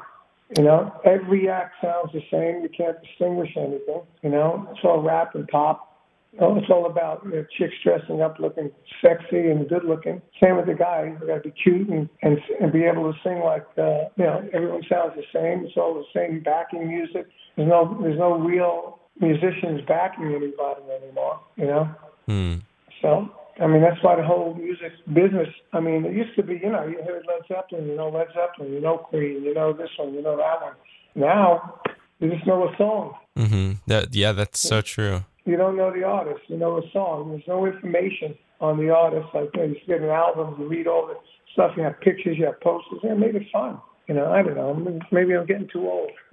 You 0.56 0.62
know, 0.64 0.92
every 1.04 1.48
act 1.48 1.74
sounds 1.82 2.12
the 2.12 2.20
same. 2.30 2.62
You 2.62 2.68
can't 2.76 2.96
distinguish 3.02 3.50
anything. 3.56 4.02
You 4.22 4.30
know, 4.30 4.68
it's 4.70 4.80
all 4.84 5.00
rap 5.02 5.34
and 5.34 5.48
pop. 5.48 5.93
Know, 6.40 6.56
it's 6.56 6.66
all 6.68 6.86
about 6.86 7.22
you 7.24 7.30
know, 7.30 7.44
chicks 7.56 7.74
dressing 7.84 8.20
up, 8.20 8.38
looking 8.40 8.70
sexy 9.00 9.50
and 9.50 9.68
good 9.68 9.84
looking. 9.84 10.20
Same 10.42 10.56
with 10.56 10.66
the 10.66 10.74
guys. 10.74 11.14
They 11.20 11.26
got 11.26 11.42
to 11.42 11.48
be 11.48 11.54
cute 11.62 11.88
and, 11.88 12.08
and 12.22 12.38
and 12.60 12.72
be 12.72 12.82
able 12.84 13.12
to 13.12 13.18
sing 13.22 13.40
like 13.40 13.66
uh, 13.78 14.10
you 14.16 14.24
know. 14.24 14.48
Everyone 14.52 14.82
sounds 14.88 15.12
the 15.14 15.22
same. 15.32 15.64
It's 15.64 15.76
all 15.76 15.94
the 15.94 16.04
same 16.12 16.42
backing 16.42 16.88
music. 16.88 17.26
There's 17.56 17.68
no 17.68 17.96
there's 18.02 18.18
no 18.18 18.38
real 18.38 18.98
musicians 19.20 19.82
backing 19.86 20.26
anybody 20.26 20.82
anymore. 21.02 21.40
You 21.56 21.66
know. 21.66 21.94
Hmm. 22.26 22.54
So, 23.00 23.28
I 23.60 23.66
mean, 23.66 23.82
that's 23.82 24.02
why 24.02 24.16
the 24.16 24.24
whole 24.24 24.54
music 24.54 24.92
business, 25.12 25.48
I 25.72 25.80
mean, 25.80 26.06
it 26.06 26.14
used 26.14 26.34
to 26.36 26.42
be, 26.42 26.54
you 26.54 26.70
know, 26.70 26.86
you 26.86 27.02
heard 27.04 27.24
Led 27.28 27.46
Zeppelin, 27.46 27.86
you 27.86 27.96
know 27.96 28.08
Led 28.08 28.28
Zeppelin, 28.28 28.72
you 28.72 28.80
know 28.80 28.96
Queen, 28.96 29.42
you 29.44 29.52
know 29.52 29.72
this 29.72 29.90
one, 29.98 30.14
you 30.14 30.22
know 30.22 30.36
that 30.36 30.62
one. 30.62 30.72
Now, 31.14 31.80
you 32.18 32.30
just 32.30 32.46
know 32.46 32.66
a 32.66 32.76
song. 32.76 33.14
Mm-hmm. 33.36 33.72
That 33.86 34.14
yeah, 34.14 34.32
that's 34.32 34.60
so 34.60 34.80
true. 34.80 35.24
You 35.44 35.56
don't 35.56 35.76
know 35.76 35.92
the 35.92 36.04
artist. 36.04 36.42
You 36.48 36.56
know 36.56 36.78
a 36.78 36.90
song. 36.92 37.30
There's 37.30 37.46
no 37.46 37.66
information 37.66 38.34
on 38.60 38.78
the 38.78 38.90
artist. 38.90 39.26
Like, 39.34 39.50
you, 39.54 39.60
know, 39.60 39.66
you 39.66 39.76
get 39.86 40.00
an 40.00 40.08
album, 40.08 40.56
you 40.58 40.66
read 40.66 40.86
all 40.86 41.06
the 41.06 41.16
stuff, 41.52 41.72
you 41.76 41.82
have 41.82 42.00
pictures, 42.00 42.38
you 42.38 42.46
have 42.46 42.60
posters. 42.60 43.00
Yeah, 43.02 43.14
make 43.14 43.34
it 43.34 43.46
fun. 43.52 43.78
You 44.08 44.14
know, 44.14 44.32
I 44.32 44.42
don't 44.42 44.54
know. 44.56 45.00
Maybe 45.12 45.34
I'm 45.34 45.46
getting 45.46 45.68
too 45.68 45.88
old. 45.88 46.10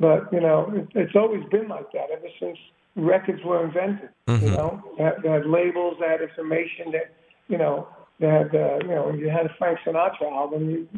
but, 0.00 0.32
you 0.32 0.40
know, 0.40 0.72
it, 0.74 0.88
it's 0.94 1.16
always 1.16 1.42
been 1.50 1.68
like 1.68 1.90
that 1.92 2.10
ever 2.12 2.26
since 2.40 2.58
records 2.96 3.42
were 3.44 3.64
invented. 3.64 4.10
You 4.28 4.34
Mhm. 4.34 4.56
know, 4.56 4.82
they 4.96 5.04
had, 5.04 5.22
they 5.22 5.28
had 5.30 5.46
labels, 5.46 5.96
they 6.00 6.06
had 6.08 6.20
information 6.22 6.92
that, 6.92 7.12
you 7.48 7.58
know, 7.58 7.88
They 8.20 8.28
had, 8.28 8.54
uh, 8.54 8.78
you 8.82 8.88
know, 8.94 9.10
you 9.12 9.28
had 9.28 9.44
a 9.46 9.54
Frank 9.58 9.80
Sinatra 9.84 10.30
album. 10.30 10.70
You, 10.70 10.88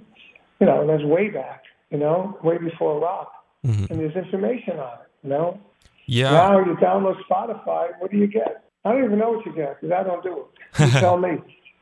you 0.61 0.67
know, 0.67 0.87
that's 0.87 1.03
way 1.03 1.31
back. 1.31 1.63
You 1.91 1.97
know, 1.97 2.39
way 2.43 2.59
before 2.59 3.01
rock, 3.01 3.33
Mhm. 3.65 3.89
and 3.91 3.99
there's 4.01 4.15
information 4.17 4.79
on 4.79 4.99
it. 5.01 5.09
You 5.23 5.31
know, 5.31 5.59
Yeah. 6.07 6.31
now 6.31 6.59
you 6.59 6.77
download 6.77 7.17
Spotify. 7.29 7.91
What 7.99 8.11
do 8.11 8.17
you 8.17 8.27
get? 8.27 8.65
I 8.85 8.93
don't 8.93 9.05
even 9.05 9.19
know 9.19 9.33
what 9.33 9.47
you 9.47 9.55
get 9.55 9.81
because 9.81 9.93
I 9.99 10.03
don't 10.05 10.23
do 10.23 10.45
it. 10.79 10.85
You 10.85 10.91
tell 11.01 11.19
me. 11.19 11.39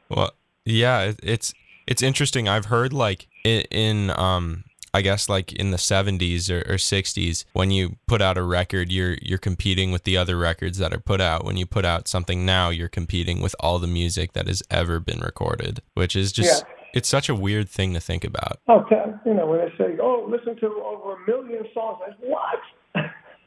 Well, 0.08 0.32
yeah, 0.64 1.02
it, 1.02 1.20
it's 1.22 1.54
it's 1.86 2.02
interesting. 2.02 2.48
I've 2.48 2.66
heard 2.66 2.92
like 2.92 3.28
in, 3.44 3.62
in 3.70 4.10
um 4.10 4.64
I 4.94 5.02
guess 5.02 5.28
like 5.28 5.52
in 5.52 5.72
the 5.72 5.76
70s 5.76 6.48
or, 6.50 6.60
or 6.72 6.76
60s 6.76 7.44
when 7.52 7.72
you 7.72 7.96
put 8.06 8.22
out 8.22 8.38
a 8.38 8.42
record 8.42 8.92
you're 8.92 9.16
you're 9.20 9.38
competing 9.38 9.90
with 9.90 10.04
the 10.04 10.16
other 10.16 10.38
records 10.38 10.78
that 10.78 10.94
are 10.94 11.00
put 11.00 11.20
out. 11.20 11.44
When 11.44 11.56
you 11.56 11.66
put 11.66 11.84
out 11.84 12.08
something 12.08 12.46
now 12.46 12.70
you're 12.70 12.88
competing 12.88 13.42
with 13.42 13.54
all 13.60 13.78
the 13.78 13.86
music 13.88 14.32
that 14.32 14.46
has 14.46 14.62
ever 14.70 15.00
been 15.00 15.20
recorded, 15.20 15.82
which 15.94 16.16
is 16.16 16.32
just 16.32 16.64
it's 16.94 17.08
such 17.08 17.28
a 17.28 17.34
weird 17.34 17.68
thing 17.68 17.92
to 17.92 18.00
think 18.00 18.24
about. 18.24 18.60
I'll 18.68 18.86
you 19.26 19.34
know 19.34 19.46
when 19.46 19.58
they 19.58 19.72
say, 19.76 19.98
"Oh, 20.00 20.26
listen 20.30 20.56
to 20.60 20.66
over 20.66 21.16
a 21.16 21.26
million 21.26 21.64
songs," 21.74 21.98
I 22.06 22.10
say, 22.12 22.28
"What?" 22.28 22.60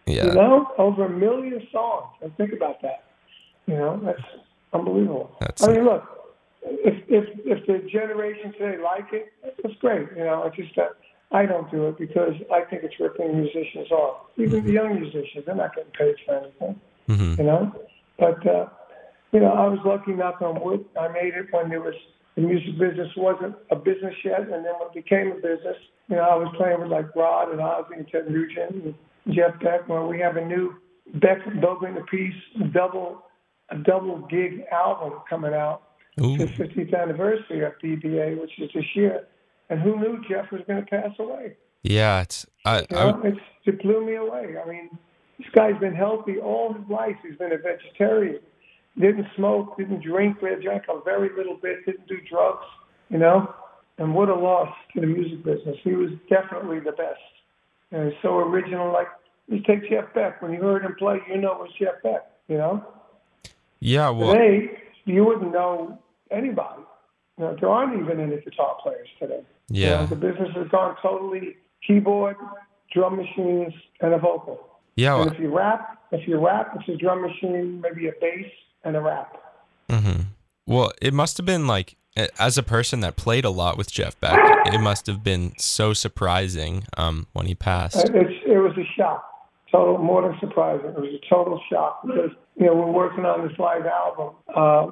Yeah. 0.08 0.28
You 0.28 0.34
know, 0.34 0.72
over 0.78 1.06
a 1.06 1.10
million 1.10 1.66
songs. 1.72 2.08
And 2.22 2.36
think 2.38 2.54
about 2.54 2.82
that. 2.82 3.04
You 3.68 3.76
know, 3.76 4.00
that's 4.04 4.22
unbelievable. 4.74 5.32
That's- 5.40 5.64
I 5.68 5.74
mean, 5.74 5.86
look, 5.86 6.04
if 6.64 6.96
if 7.08 7.26
if 7.46 7.66
the 7.68 7.88
generation 7.90 8.54
today 8.54 8.78
like 8.82 9.12
it, 9.14 9.32
it's 9.64 9.76
great. 9.80 10.08
You 10.16 10.24
know, 10.26 10.44
it's 10.44 10.56
just 10.56 10.76
that 10.76 10.92
I 11.32 11.46
don't 11.46 11.70
do 11.70 11.88
it 11.90 11.98
because 11.98 12.34
I 12.52 12.62
think 12.62 12.84
it's 12.84 13.00
ripping 13.00 13.38
musicians 13.38 13.92
off. 13.92 14.28
Even 14.38 14.64
the 14.66 14.72
young 14.72 15.00
musicians, 15.00 15.46
they're 15.46 15.56
not 15.56 15.76
getting 15.76 15.92
paid 15.92 16.16
for 16.26 16.36
anything. 16.36 16.80
hmm 17.08 17.34
You 17.42 17.44
know, 17.48 17.72
but 18.18 18.46
uh, 18.48 18.68
you 19.32 19.40
know, 19.42 19.52
I 19.52 19.68
was 19.68 19.80
lucky. 19.86 20.14
Knock 20.14 20.42
on 20.42 20.62
wood, 20.64 20.86
I 21.00 21.10
made 21.10 21.34
it 21.36 21.48
when 21.52 21.70
there 21.70 21.82
was 21.82 21.96
the 22.36 22.42
music 22.42 22.78
business 22.78 23.10
wasn't 23.18 23.56
a 23.72 23.76
business 23.76 24.16
yet, 24.24 24.42
and 24.42 24.52
then 24.66 24.74
when 24.80 24.88
it 24.90 24.94
became 24.94 25.32
a 25.32 25.36
business, 25.36 25.78
you 26.08 26.16
know, 26.16 26.22
I 26.24 26.36
was 26.36 26.54
playing 26.56 26.80
with 26.82 26.90
like 26.92 27.14
Rod 27.16 27.50
and 27.52 27.60
Ozzy 27.60 27.98
and 27.98 28.08
Ted 28.08 28.30
Nugent 28.30 28.72
and 28.72 28.94
Jeff 29.30 29.60
Beck. 29.62 29.88
Well, 29.88 30.08
we 30.08 30.20
have 30.20 30.38
a 30.38 30.46
new 30.46 30.76
Beck 31.16 31.44
Bogert 31.46 31.90
and 31.90 31.98
Appice 31.98 32.74
double 32.74 33.24
a 33.70 33.78
double 33.78 34.20
gig 34.30 34.64
album 34.72 35.20
coming 35.30 35.54
out 35.54 35.82
Ooh. 36.22 36.38
the 36.38 36.46
50th 36.46 36.98
anniversary 36.98 37.66
of 37.66 37.74
BBA, 37.84 38.40
which 38.40 38.52
is 38.60 38.70
this 38.74 38.86
year. 38.96 39.28
And 39.70 39.82
who 39.82 40.00
knew 40.00 40.22
Jeff 40.30 40.52
was 40.52 40.62
going 40.68 40.84
to 40.84 40.90
pass 40.90 41.12
away? 41.20 41.58
Yeah, 41.84 42.22
it's 42.22 42.46
I, 42.66 42.80
You 42.90 42.98
I 42.98 43.22
it's, 43.26 43.40
it 43.66 43.82
blew 43.82 44.06
me 44.06 44.16
away. 44.16 44.56
I 44.64 44.68
mean, 44.68 44.90
this 45.38 45.48
guy's 45.56 45.78
been 45.80 45.94
healthy 45.94 46.38
all 46.38 46.74
his 46.74 46.88
life. 46.90 47.16
He's 47.28 47.38
been 47.38 47.52
a 47.52 47.58
vegetarian. 47.58 48.40
Didn't 49.00 49.28
smoke, 49.36 49.78
didn't 49.78 50.02
drink, 50.02 50.40
drank 50.40 50.84
a 50.90 51.02
very 51.04 51.30
little 51.36 51.56
bit, 51.56 51.86
didn't 51.86 52.08
do 52.08 52.18
drugs, 52.30 52.66
you 53.10 53.20
know? 53.20 53.54
And 54.00 54.16
what 54.16 54.30
a 54.30 54.36
loss 54.36 54.74
to 54.94 55.02
the 55.02 55.08
music 55.08 55.44
business. 55.44 55.78
He 55.84 55.92
was 55.92 56.10
definitely 56.30 56.80
the 56.80 56.94
best. 56.94 57.20
And 57.92 58.14
so 58.22 58.38
original, 58.40 58.92
like, 58.92 59.08
you 59.48 59.62
take 59.62 59.90
Jeff 59.90 60.14
Beck. 60.14 60.42
When 60.42 60.52
you 60.52 60.62
heard 60.62 60.84
him 60.84 60.96
play, 60.98 61.20
you 61.30 61.38
know 61.38 61.54
it 61.54 61.60
was 61.60 61.72
Jeff 61.80 62.02
Beck, 62.04 62.30
you 62.48 62.58
know? 62.58 62.86
yeah, 63.80 64.10
well 64.10 64.34
Today, 64.34 64.80
you 65.06 65.24
wouldn't 65.24 65.54
know 65.54 66.00
anybody. 66.32 66.82
You 67.38 67.46
know, 67.46 67.58
there 67.60 67.70
aren't 67.70 68.00
even 68.02 68.20
any 68.20 68.42
guitar 68.42 68.78
players 68.82 69.08
today. 69.20 69.42
You 69.70 69.86
know, 69.86 70.02
yeah. 70.02 70.06
the 70.06 70.16
business 70.16 70.50
has 70.56 70.68
gone 70.70 70.96
totally 71.02 71.58
keyboard, 71.86 72.36
drum 72.92 73.18
machines, 73.18 73.74
and 74.02 74.14
a 74.14 74.18
vocal. 74.18 74.60
Yeah, 74.96 75.22
And 75.22 75.32
if 75.32 75.40
you 75.40 75.56
rap, 75.56 76.00
if 76.12 76.28
you 76.28 76.44
rap, 76.44 76.76
it's 76.76 76.90
a 76.90 76.96
drum 76.96 77.22
machine, 77.22 77.82
maybe 77.82 78.08
a 78.08 78.14
bass, 78.20 78.52
and 78.84 78.96
a 78.96 79.02
rap. 79.02 79.38
Mm-hmm. 79.90 80.22
Well, 80.66 80.92
it 81.02 81.14
must 81.14 81.38
have 81.38 81.46
been 81.46 81.68
like, 81.68 81.96
as 82.40 82.58
a 82.58 82.64
person 82.64 83.02
that 83.02 83.16
played 83.16 83.46
a 83.46 83.50
lot 83.50 83.78
with 83.78 83.92
Jeff 83.92 84.20
Beck, 84.20 84.40
it 84.66 84.80
must 84.80 85.08
have 85.08 85.24
been 85.24 85.54
so 85.58 85.94
surprising 85.94 86.84
um, 86.98 87.28
when 87.34 87.46
he 87.46 87.56
passed. 87.56 87.98
It's, 87.98 88.44
it 88.46 88.58
was 88.58 88.74
a 88.78 88.86
shock, 88.98 89.24
total, 89.72 89.98
more 89.98 90.22
than 90.24 90.38
surprising. 90.40 90.88
It 90.88 91.00
was 91.00 91.14
a 91.14 91.30
total 91.30 91.62
shock 91.72 92.02
because 92.06 92.32
you 92.56 92.66
know 92.66 92.76
we're 92.76 92.92
working 92.92 93.26
on 93.26 93.48
this 93.48 93.58
live 93.60 93.86
album, 93.86 94.36
uh, 94.56 94.88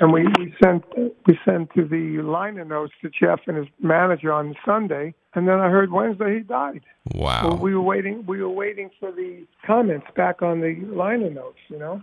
and 0.00 0.12
we, 0.12 0.26
we 0.38 0.54
sent 0.62 0.84
we 1.26 1.38
sent 1.44 1.72
to 1.74 1.84
the 1.84 2.22
liner 2.22 2.64
notes 2.64 2.92
to 3.02 3.10
Jeff 3.10 3.40
and 3.46 3.56
his 3.56 3.68
manager 3.80 4.32
on 4.32 4.54
Sunday, 4.64 5.14
and 5.34 5.46
then 5.46 5.60
I 5.60 5.68
heard 5.68 5.92
Wednesday 5.92 6.38
he 6.38 6.40
died. 6.40 6.82
Wow. 7.14 7.48
Well, 7.48 7.58
we 7.58 7.74
were 7.74 7.82
waiting. 7.82 8.24
We 8.26 8.42
were 8.42 8.50
waiting 8.50 8.90
for 8.98 9.12
the 9.12 9.46
comments 9.66 10.06
back 10.16 10.42
on 10.42 10.60
the 10.60 10.74
liner 10.86 11.30
notes. 11.30 11.58
You 11.68 11.78
know, 11.78 12.02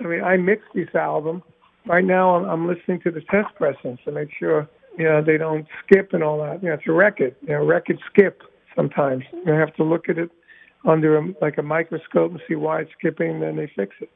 I 0.00 0.04
mean, 0.04 0.22
I 0.22 0.36
mixed 0.36 0.68
this 0.74 0.94
album. 0.94 1.42
Right 1.88 2.04
now, 2.04 2.36
I'm, 2.36 2.44
I'm 2.44 2.68
listening 2.68 3.00
to 3.02 3.10
the 3.10 3.22
test 3.30 3.54
pressings 3.56 3.98
to 4.04 4.12
make 4.12 4.28
sure 4.38 4.68
you 4.98 5.04
know 5.04 5.22
they 5.24 5.38
don't 5.38 5.66
skip 5.84 6.12
and 6.12 6.22
all 6.22 6.38
that. 6.42 6.62
You 6.62 6.68
know, 6.68 6.74
it's 6.74 6.84
a 6.86 6.92
record. 6.92 7.34
You 7.42 7.54
know, 7.54 7.64
records 7.64 8.00
skip 8.12 8.42
sometimes. 8.76 9.24
You 9.46 9.52
have 9.52 9.74
to 9.76 9.84
look 9.84 10.08
at 10.08 10.18
it 10.18 10.30
under 10.86 11.18
a, 11.18 11.26
like 11.40 11.58
a 11.58 11.62
microscope 11.62 12.30
and 12.32 12.40
see 12.46 12.56
why 12.56 12.82
it's 12.82 12.90
skipping. 12.98 13.40
Then 13.40 13.56
they 13.56 13.70
fix 13.74 13.96
it. 14.00 14.10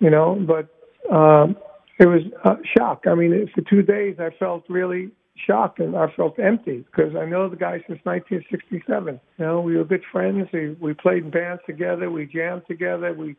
You 0.00 0.10
know, 0.10 0.44
but 0.46 0.68
um, 1.12 1.56
it 1.98 2.06
was 2.06 2.22
a 2.44 2.56
shock. 2.76 3.04
I 3.08 3.14
mean, 3.14 3.50
for 3.54 3.62
two 3.62 3.82
days, 3.82 4.16
I 4.20 4.30
felt 4.38 4.64
really 4.68 5.10
shocked 5.46 5.78
and 5.78 5.96
I 5.96 6.12
felt 6.16 6.38
empty 6.38 6.84
because 6.90 7.14
I 7.16 7.24
know 7.24 7.48
the 7.48 7.56
guy 7.56 7.78
since 7.86 8.00
1967. 8.04 9.20
You 9.38 9.44
know, 9.44 9.60
we 9.60 9.76
were 9.76 9.84
good 9.84 10.02
friends. 10.12 10.48
We 10.52 10.76
we 10.80 10.94
played 10.94 11.24
in 11.24 11.30
bands 11.30 11.62
together. 11.66 12.10
We 12.10 12.26
jammed 12.26 12.62
together. 12.68 13.12
We, 13.12 13.36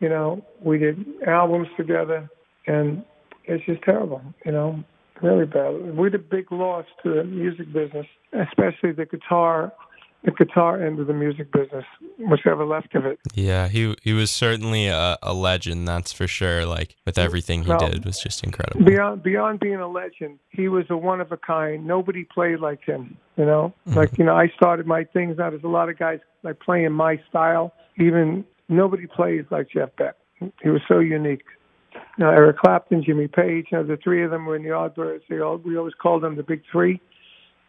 you 0.00 0.08
know, 0.08 0.44
we 0.62 0.78
did 0.78 1.04
albums 1.26 1.68
together, 1.76 2.28
and 2.66 3.04
it's 3.44 3.64
just 3.66 3.82
terrible. 3.82 4.22
You 4.44 4.52
know, 4.52 4.84
really 5.22 5.46
bad. 5.46 5.96
We're 5.96 6.10
the 6.10 6.18
big 6.18 6.50
loss 6.52 6.86
to 7.02 7.14
the 7.14 7.24
music 7.24 7.72
business, 7.72 8.06
especially 8.32 8.92
the 8.92 9.06
guitar, 9.06 9.72
the 10.24 10.30
guitar 10.32 10.84
end 10.84 11.00
of 11.00 11.06
the 11.06 11.14
music 11.14 11.52
business, 11.52 11.84
whatever 12.18 12.64
left 12.64 12.94
of 12.94 13.06
it. 13.06 13.18
Yeah, 13.34 13.68
he 13.68 13.94
he 14.02 14.12
was 14.12 14.30
certainly 14.30 14.86
a, 14.86 15.18
a 15.22 15.32
legend, 15.32 15.88
that's 15.88 16.12
for 16.12 16.26
sure. 16.26 16.66
Like 16.66 16.96
with 17.06 17.18
everything 17.18 17.64
he 17.64 17.76
did 17.78 18.04
was 18.04 18.20
just 18.20 18.44
incredible. 18.44 18.84
Beyond 18.84 19.22
beyond 19.22 19.60
being 19.60 19.76
a 19.76 19.88
legend, 19.88 20.38
he 20.50 20.68
was 20.68 20.84
a 20.90 20.96
one 20.96 21.20
of 21.20 21.32
a 21.32 21.36
kind. 21.36 21.86
Nobody 21.86 22.24
played 22.24 22.60
like 22.60 22.84
him. 22.84 23.16
You 23.36 23.46
know, 23.46 23.74
mm-hmm. 23.86 23.98
like 23.98 24.18
you 24.18 24.24
know, 24.24 24.36
I 24.36 24.48
started 24.56 24.86
my 24.86 25.04
things 25.04 25.38
out 25.38 25.54
as 25.54 25.62
a 25.64 25.68
lot 25.68 25.88
of 25.88 25.98
guys 25.98 26.20
like 26.42 26.60
playing 26.60 26.92
my 26.92 27.20
style. 27.28 27.72
Even 27.98 28.44
nobody 28.68 29.06
plays 29.06 29.44
like 29.50 29.68
Jeff 29.70 29.90
Beck. 29.96 30.14
He 30.62 30.70
was 30.70 30.80
so 30.88 31.00
unique. 31.00 31.42
You 32.18 32.24
know, 32.24 32.30
Eric 32.30 32.58
Clapton, 32.58 33.02
Jimmy 33.04 33.28
Page. 33.28 33.66
You 33.72 33.78
know, 33.78 33.84
the 33.84 33.96
three 33.96 34.24
of 34.24 34.30
them 34.30 34.46
were 34.46 34.56
in 34.56 34.62
the 34.62 34.70
Yardbirds. 34.70 35.22
They 35.28 35.40
all 35.40 35.56
we 35.58 35.76
always 35.76 35.94
called 35.94 36.22
them 36.22 36.36
the 36.36 36.42
Big 36.42 36.62
Three, 36.70 37.00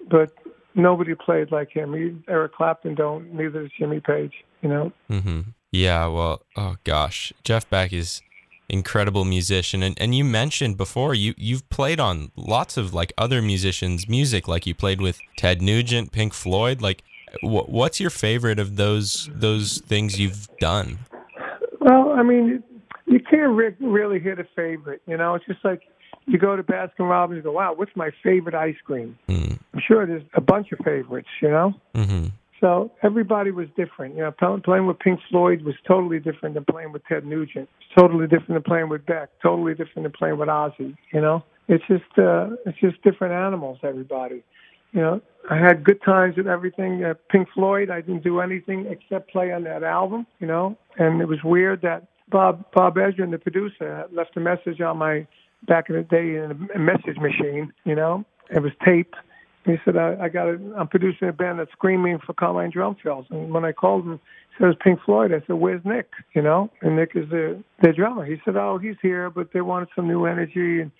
but 0.10 0.32
nobody 0.76 1.16
played 1.16 1.52
like 1.52 1.72
him. 1.72 1.94
He, 1.94 2.16
Eric 2.32 2.54
Clapton 2.54 2.96
don't. 2.96 3.34
Neither 3.34 3.64
does 3.64 3.72
Jimmy 3.78 4.00
Page. 4.00 4.34
You 4.62 4.70
know. 4.70 4.92
hmm 5.08 5.42
Yeah, 5.72 6.08
well, 6.08 6.42
oh 6.56 6.78
gosh, 6.84 7.34
Jeff 7.44 7.70
Beck 7.70 7.94
is 7.94 8.22
incredible 8.70 9.26
musician, 9.26 9.84
and 9.84 10.00
and 10.00 10.16
you 10.16 10.24
mentioned 10.24 10.78
before 10.78 11.14
you 11.14 11.34
you've 11.38 11.70
played 11.70 12.00
on 12.00 12.32
lots 12.36 12.78
of 12.78 12.94
like 12.94 13.14
other 13.18 13.42
musicians' 13.42 14.08
music, 14.08 14.48
like 14.48 14.66
you 14.66 14.74
played 14.74 15.02
with 15.02 15.20
Ted 15.38 15.62
Nugent, 15.62 16.12
Pink 16.12 16.34
Floyd. 16.34 16.82
Like, 16.82 17.04
wh- 17.42 17.70
what's 17.70 18.00
your 18.00 18.10
favorite 18.10 18.60
of 18.60 18.78
those 18.78 19.30
those 19.34 19.80
things 19.80 20.20
you've 20.20 20.48
done? 20.60 21.00
Well, 21.80 22.12
I 22.12 22.22
mean, 22.24 22.64
you 23.12 23.20
can't 23.20 23.52
re- 23.56 23.76
really 23.80 24.20
hit 24.20 24.40
a 24.40 24.46
favorite. 24.56 25.02
You 25.08 25.18
know, 25.18 25.36
it's 25.36 25.46
just 25.46 25.64
like 25.64 25.82
you 26.28 26.38
go 26.38 26.56
to 26.56 26.64
Baskin 26.64 27.10
Robbins 27.10 27.38
and 27.38 27.44
go, 27.44 27.52
"Wow, 27.52 27.74
what's 27.76 27.96
my 27.96 28.12
favorite 28.24 28.56
ice 28.56 28.76
cream?" 28.86 29.18
Mm. 29.28 29.60
I'm 29.74 29.82
sure 29.88 30.06
there's 30.06 30.24
a 30.34 30.42
bunch 30.42 30.72
of 30.72 30.80
favorites. 30.84 31.30
You 31.42 31.50
know, 31.50 31.74
Mm-hmm. 31.96 32.28
so 32.60 32.92
everybody 33.04 33.52
was 33.52 33.68
different. 33.76 34.16
You 34.16 34.22
know, 34.22 34.60
playing 34.64 34.88
with 34.88 35.00
Pink 35.00 35.20
Floyd 35.30 35.62
was 35.64 35.76
totally 35.88 36.20
different 36.20 36.56
than 36.56 36.66
playing 36.66 36.92
with 36.92 37.04
Ted 37.06 37.26
Nugent. 37.26 37.68
It's 37.80 37.96
totally 37.98 38.28
different 38.28 38.50
than 38.56 38.64
playing 38.64 38.90
with 38.90 39.06
Beck. 39.06 39.30
Totally 39.42 39.74
different 39.74 40.04
than 40.04 40.12
playing 40.12 40.38
with 40.38 40.50
Ozzy. 40.50 40.96
You 41.14 41.22
know, 41.22 41.44
it's 41.68 41.84
just 41.88 42.18
uh, 42.18 42.50
it's 42.66 42.80
just 42.80 43.02
different 43.04 43.34
animals. 43.34 43.80
Everybody. 43.84 44.44
You 44.94 45.00
know, 45.00 45.22
I 45.50 45.56
had 45.56 45.86
good 45.86 46.02
times 46.04 46.36
with 46.36 46.48
everything. 46.48 47.02
Uh, 47.06 47.14
Pink 47.30 47.48
Floyd, 47.54 47.90
I 47.90 48.02
didn't 48.02 48.26
do 48.26 48.42
anything 48.42 48.88
except 48.88 49.32
play 49.32 49.54
on 49.54 49.64
that 49.64 49.84
album. 49.84 50.28
You 50.40 50.48
know, 50.48 50.78
and 50.98 51.22
it 51.22 51.30
was 51.30 51.40
weird 51.46 51.82
that 51.84 52.08
Bob 52.32 52.66
Bob 52.74 52.96
Ezrin, 52.96 53.32
the 53.32 53.38
producer, 53.38 54.06
left 54.12 54.36
a 54.38 54.40
message 54.40 54.82
on 54.82 54.98
my 54.98 55.28
back 55.68 55.90
in 55.90 55.96
the 55.96 56.04
day 56.04 56.36
in 56.38 56.70
a 56.74 56.80
message 56.80 57.18
machine. 57.18 57.72
You 57.84 57.96
know, 57.96 58.26
it 58.50 58.62
was 58.62 58.72
taped. 58.86 59.16
He 59.66 59.76
said, 59.86 59.96
I, 59.96 60.18
I 60.24 60.30
got 60.30 60.48
it. 60.48 60.60
I'm 60.76 60.88
producing 60.88 61.28
a 61.28 61.34
band 61.34 61.60
that's 61.60 61.72
screaming 61.72 62.18
for 62.26 62.34
Carmine 62.34 62.72
drum 62.72 62.96
fills. 63.04 63.28
And 63.30 63.54
when 63.54 63.64
I 63.64 63.72
called 63.72 64.06
him, 64.06 64.20
he 64.50 64.56
said, 64.58 64.70
it's 64.70 64.82
Pink 64.84 65.00
Floyd. 65.06 65.32
I 65.32 65.46
said, 65.46 65.54
where's 65.54 65.86
Nick? 65.86 66.10
You 66.34 66.42
know, 66.42 66.72
and 66.82 66.96
Nick 66.96 67.12
is 67.14 67.30
the, 67.30 67.64
their 67.82 67.94
drummer. 67.94 68.26
He 68.26 68.38
said, 68.44 68.56
oh, 68.56 68.80
he's 68.80 68.96
here, 69.04 69.30
but 69.30 69.50
they 69.54 69.62
wanted 69.62 69.90
some 69.96 70.08
new 70.08 70.26
energy. 70.26 70.82
And 70.82 70.92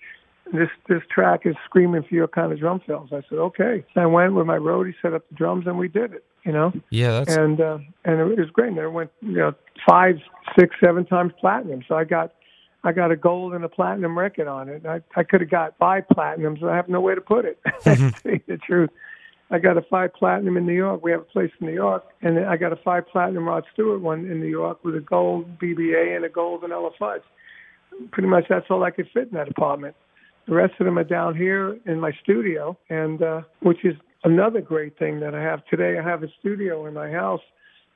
this 0.52 0.68
this 0.88 1.02
track 1.12 1.40
is 1.44 1.56
screaming 1.64 2.04
for 2.08 2.14
your 2.14 2.28
kind 2.28 2.52
of 2.52 2.60
drum 2.60 2.80
fills. 2.86 3.10
I 3.12 3.22
said, 3.28 3.38
okay. 3.38 3.84
I 3.96 4.06
went 4.06 4.34
with 4.34 4.46
my 4.46 4.58
roadie, 4.58 4.94
set 5.02 5.12
up 5.12 5.28
the 5.28 5.34
drums, 5.34 5.66
and 5.66 5.76
we 5.76 5.88
did 5.88 6.12
it. 6.12 6.24
You 6.44 6.52
know, 6.52 6.72
Yeah, 6.90 7.20
that's 7.20 7.36
and 7.36 7.60
uh, 7.60 7.78
and 8.04 8.20
it 8.20 8.38
was 8.38 8.50
great. 8.52 8.68
And 8.68 8.78
it 8.78 8.88
went, 8.88 9.10
you 9.20 9.36
know, 9.36 9.54
five, 9.88 10.16
six, 10.58 10.74
seven 10.82 11.04
times 11.06 11.32
platinum. 11.40 11.82
So 11.86 11.94
I 11.94 12.04
got 12.04 12.32
I 12.84 12.92
got 12.92 13.12
a 13.12 13.16
gold 13.16 13.54
and 13.54 13.64
a 13.64 13.68
platinum 13.68 14.18
record 14.18 14.48
on 14.48 14.68
it. 14.68 14.84
I 14.84 15.00
I 15.14 15.22
could 15.22 15.40
have 15.40 15.50
got 15.50 15.78
five 15.78 16.04
platinums, 16.12 16.62
I 16.62 16.74
have 16.74 16.88
no 16.88 17.00
way 17.00 17.14
to 17.14 17.20
put 17.20 17.44
it. 17.44 17.58
to 17.84 18.10
tell 18.10 18.32
you 18.32 18.40
the 18.46 18.58
truth. 18.58 18.90
I 19.52 19.58
got 19.58 19.76
a 19.76 19.82
five 19.82 20.14
platinum 20.14 20.56
in 20.56 20.66
New 20.66 20.72
York. 20.72 21.04
We 21.04 21.10
have 21.10 21.20
a 21.20 21.24
place 21.24 21.50
in 21.60 21.66
New 21.66 21.74
York, 21.74 22.04
and 22.22 22.38
I 22.38 22.56
got 22.56 22.72
a 22.72 22.76
five 22.76 23.06
platinum 23.06 23.46
Rod 23.46 23.64
Stewart 23.74 24.00
one 24.00 24.20
in 24.20 24.40
New 24.40 24.48
York 24.48 24.82
with 24.82 24.96
a 24.96 25.00
gold 25.00 25.58
BBA 25.58 26.16
and 26.16 26.24
a 26.24 26.30
gold 26.30 26.62
vanilla 26.62 26.90
fudge. 26.98 27.22
Pretty 28.12 28.28
much 28.28 28.44
that's 28.48 28.64
all 28.70 28.82
I 28.82 28.90
could 28.90 29.08
fit 29.12 29.28
in 29.28 29.34
that 29.34 29.48
apartment. 29.48 29.94
The 30.46 30.54
rest 30.54 30.72
of 30.80 30.86
them 30.86 30.98
are 30.98 31.04
down 31.04 31.36
here 31.36 31.78
in 31.84 32.00
my 32.00 32.12
studio, 32.22 32.76
and 32.88 33.22
uh, 33.22 33.42
which 33.60 33.84
is 33.84 33.94
another 34.24 34.60
great 34.60 34.98
thing 34.98 35.20
that 35.20 35.34
I 35.34 35.42
have 35.42 35.64
today. 35.66 35.98
I 35.98 36.02
have 36.02 36.22
a 36.22 36.28
studio 36.40 36.86
in 36.86 36.94
my 36.94 37.10
house 37.10 37.40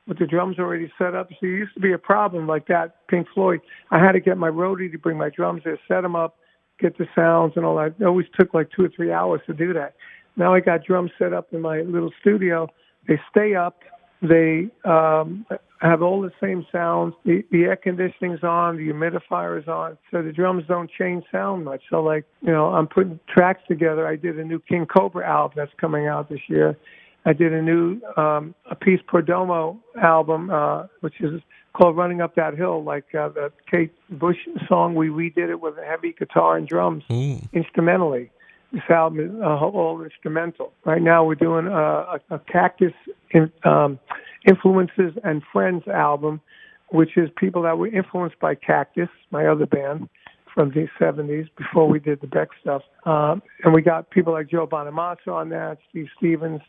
with 0.06 0.18
the 0.18 0.26
drums 0.26 0.58
already 0.58 0.90
set 0.98 1.14
up. 1.14 1.28
So 1.30 1.46
it 1.46 1.48
used 1.48 1.74
to 1.74 1.80
be 1.80 1.92
a 1.92 1.98
problem 1.98 2.46
like 2.46 2.66
that. 2.68 3.06
Pink 3.08 3.26
Floyd, 3.34 3.60
I 3.90 3.98
had 3.98 4.12
to 4.12 4.20
get 4.20 4.38
my 4.38 4.50
roadie 4.50 4.90
to 4.92 4.98
bring 4.98 5.18
my 5.18 5.30
drums 5.30 5.62
there, 5.64 5.78
set 5.88 6.02
them 6.02 6.14
up, 6.14 6.36
get 6.78 6.96
the 6.98 7.06
sounds 7.14 7.54
and 7.56 7.64
all 7.64 7.76
that. 7.76 7.94
It 7.98 8.04
always 8.04 8.26
took 8.38 8.54
like 8.54 8.70
two 8.74 8.84
or 8.84 8.90
three 8.94 9.12
hours 9.12 9.40
to 9.46 9.54
do 9.54 9.72
that. 9.72 9.94
Now 10.36 10.54
I 10.54 10.60
got 10.60 10.84
drums 10.84 11.10
set 11.18 11.32
up 11.32 11.48
in 11.52 11.60
my 11.60 11.80
little 11.80 12.12
studio. 12.20 12.68
They 13.08 13.18
stay 13.30 13.54
up. 13.54 13.80
They 14.22 14.68
um, 14.84 15.46
have 15.80 16.02
all 16.02 16.20
the 16.20 16.32
same 16.40 16.66
sounds. 16.72 17.14
The, 17.24 17.44
the 17.50 17.64
air 17.64 17.76
conditioning's 17.76 18.42
on. 18.42 18.76
The 18.76 18.88
humidifier 18.88 19.60
is 19.60 19.68
on. 19.68 19.98
So 20.10 20.22
the 20.22 20.32
drums 20.32 20.64
don't 20.66 20.90
change 20.90 21.24
sound 21.30 21.64
much. 21.64 21.82
So 21.90 22.02
like 22.02 22.24
you 22.42 22.52
know, 22.52 22.66
I'm 22.66 22.86
putting 22.86 23.20
tracks 23.28 23.62
together. 23.68 24.06
I 24.06 24.16
did 24.16 24.38
a 24.38 24.44
new 24.44 24.58
King 24.60 24.86
Cobra 24.86 25.26
album 25.26 25.54
that's 25.56 25.72
coming 25.80 26.06
out 26.06 26.28
this 26.28 26.40
year. 26.48 26.76
I 27.24 27.32
did 27.32 27.52
a 27.52 27.60
new 27.60 28.00
um, 28.16 28.54
Appice 28.70 29.04
Perdomo 29.04 29.78
album, 30.00 30.48
uh, 30.50 30.84
which 31.00 31.20
is 31.20 31.40
called 31.72 31.96
"Running 31.96 32.20
Up 32.20 32.36
That 32.36 32.56
Hill," 32.56 32.84
like 32.84 33.14
uh, 33.14 33.28
the 33.28 33.52
Kate 33.70 33.92
Bush 34.08 34.38
song. 34.68 34.94
We 34.94 35.08
redid 35.08 35.50
it 35.50 35.60
with 35.60 35.76
a 35.76 35.84
heavy 35.84 36.14
guitar 36.18 36.56
and 36.56 36.66
drums 36.66 37.04
Ooh. 37.10 37.40
instrumentally. 37.52 38.30
This 38.76 38.90
album 38.90 39.20
is 39.20 39.30
uh, 39.42 39.46
all 39.46 40.02
instrumental. 40.02 40.70
Right 40.84 41.00
now, 41.00 41.24
we're 41.24 41.34
doing 41.34 41.66
a, 41.66 41.70
a, 41.72 42.20
a 42.32 42.38
Cactus 42.40 42.92
in, 43.30 43.50
um, 43.64 43.98
influences 44.46 45.14
and 45.24 45.40
friends 45.50 45.84
album, 45.88 46.42
which 46.90 47.16
is 47.16 47.30
people 47.38 47.62
that 47.62 47.78
were 47.78 47.86
influenced 47.86 48.38
by 48.38 48.54
Cactus, 48.54 49.08
my 49.30 49.46
other 49.46 49.64
band 49.64 50.10
from 50.52 50.72
the 50.72 50.88
70s 51.00 51.48
before 51.56 51.88
we 51.88 51.98
did 51.98 52.20
the 52.20 52.26
Beck 52.26 52.48
stuff. 52.60 52.82
Um, 53.06 53.42
and 53.64 53.72
we 53.72 53.80
got 53.80 54.10
people 54.10 54.34
like 54.34 54.50
Joe 54.50 54.66
Bonamassa 54.66 55.28
on 55.28 55.48
that, 55.48 55.78
Steve 55.88 56.08
Stevens 56.18 56.60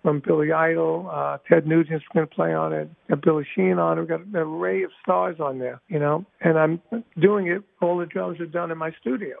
from 0.00 0.22
Billy 0.24 0.52
Idol, 0.52 1.10
uh, 1.12 1.38
Ted 1.48 1.66
Nugent's 1.66 2.04
going 2.14 2.24
to 2.24 2.32
play 2.32 2.54
on 2.54 2.72
it, 2.72 2.88
got 3.10 3.20
Billy 3.20 3.44
Sheehan 3.56 3.80
on 3.80 3.98
it. 3.98 4.02
We've 4.02 4.10
got 4.10 4.20
an 4.20 4.36
array 4.36 4.84
of 4.84 4.92
stars 5.02 5.40
on 5.40 5.58
there, 5.58 5.80
you 5.88 5.98
know. 5.98 6.24
And 6.40 6.56
I'm 6.56 6.80
doing 7.20 7.48
it. 7.48 7.64
All 7.82 7.98
the 7.98 8.06
drums 8.06 8.38
are 8.38 8.46
done 8.46 8.70
in 8.70 8.78
my 8.78 8.92
studio 9.00 9.38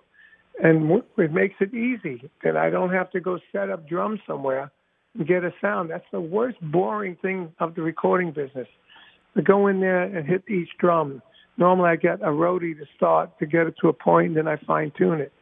and 0.62 1.02
it 1.16 1.32
makes 1.32 1.56
it 1.60 1.72
easy 1.74 2.28
that 2.42 2.56
I 2.56 2.70
don't 2.70 2.92
have 2.92 3.10
to 3.12 3.20
go 3.20 3.38
set 3.52 3.70
up 3.70 3.88
drums 3.88 4.20
somewhere 4.26 4.70
and 5.16 5.26
get 5.26 5.44
a 5.44 5.52
sound. 5.60 5.90
That's 5.90 6.04
the 6.12 6.20
worst 6.20 6.58
boring 6.60 7.16
thing 7.22 7.52
of 7.60 7.74
the 7.74 7.82
recording 7.82 8.32
business. 8.32 8.68
To 9.36 9.42
go 9.42 9.68
in 9.68 9.80
there 9.80 10.02
and 10.02 10.26
hit 10.26 10.42
each 10.48 10.70
drum. 10.80 11.22
Normally 11.58 11.90
I 11.90 11.96
get 11.96 12.20
a 12.22 12.26
roadie 12.26 12.76
to 12.78 12.86
start 12.96 13.38
to 13.38 13.46
get 13.46 13.66
it 13.66 13.74
to 13.82 13.88
a 13.88 13.92
point, 13.92 14.28
and 14.28 14.36
then 14.36 14.48
I 14.48 14.56
fine 14.66 14.92
tune 14.96 15.20
it. 15.20 15.32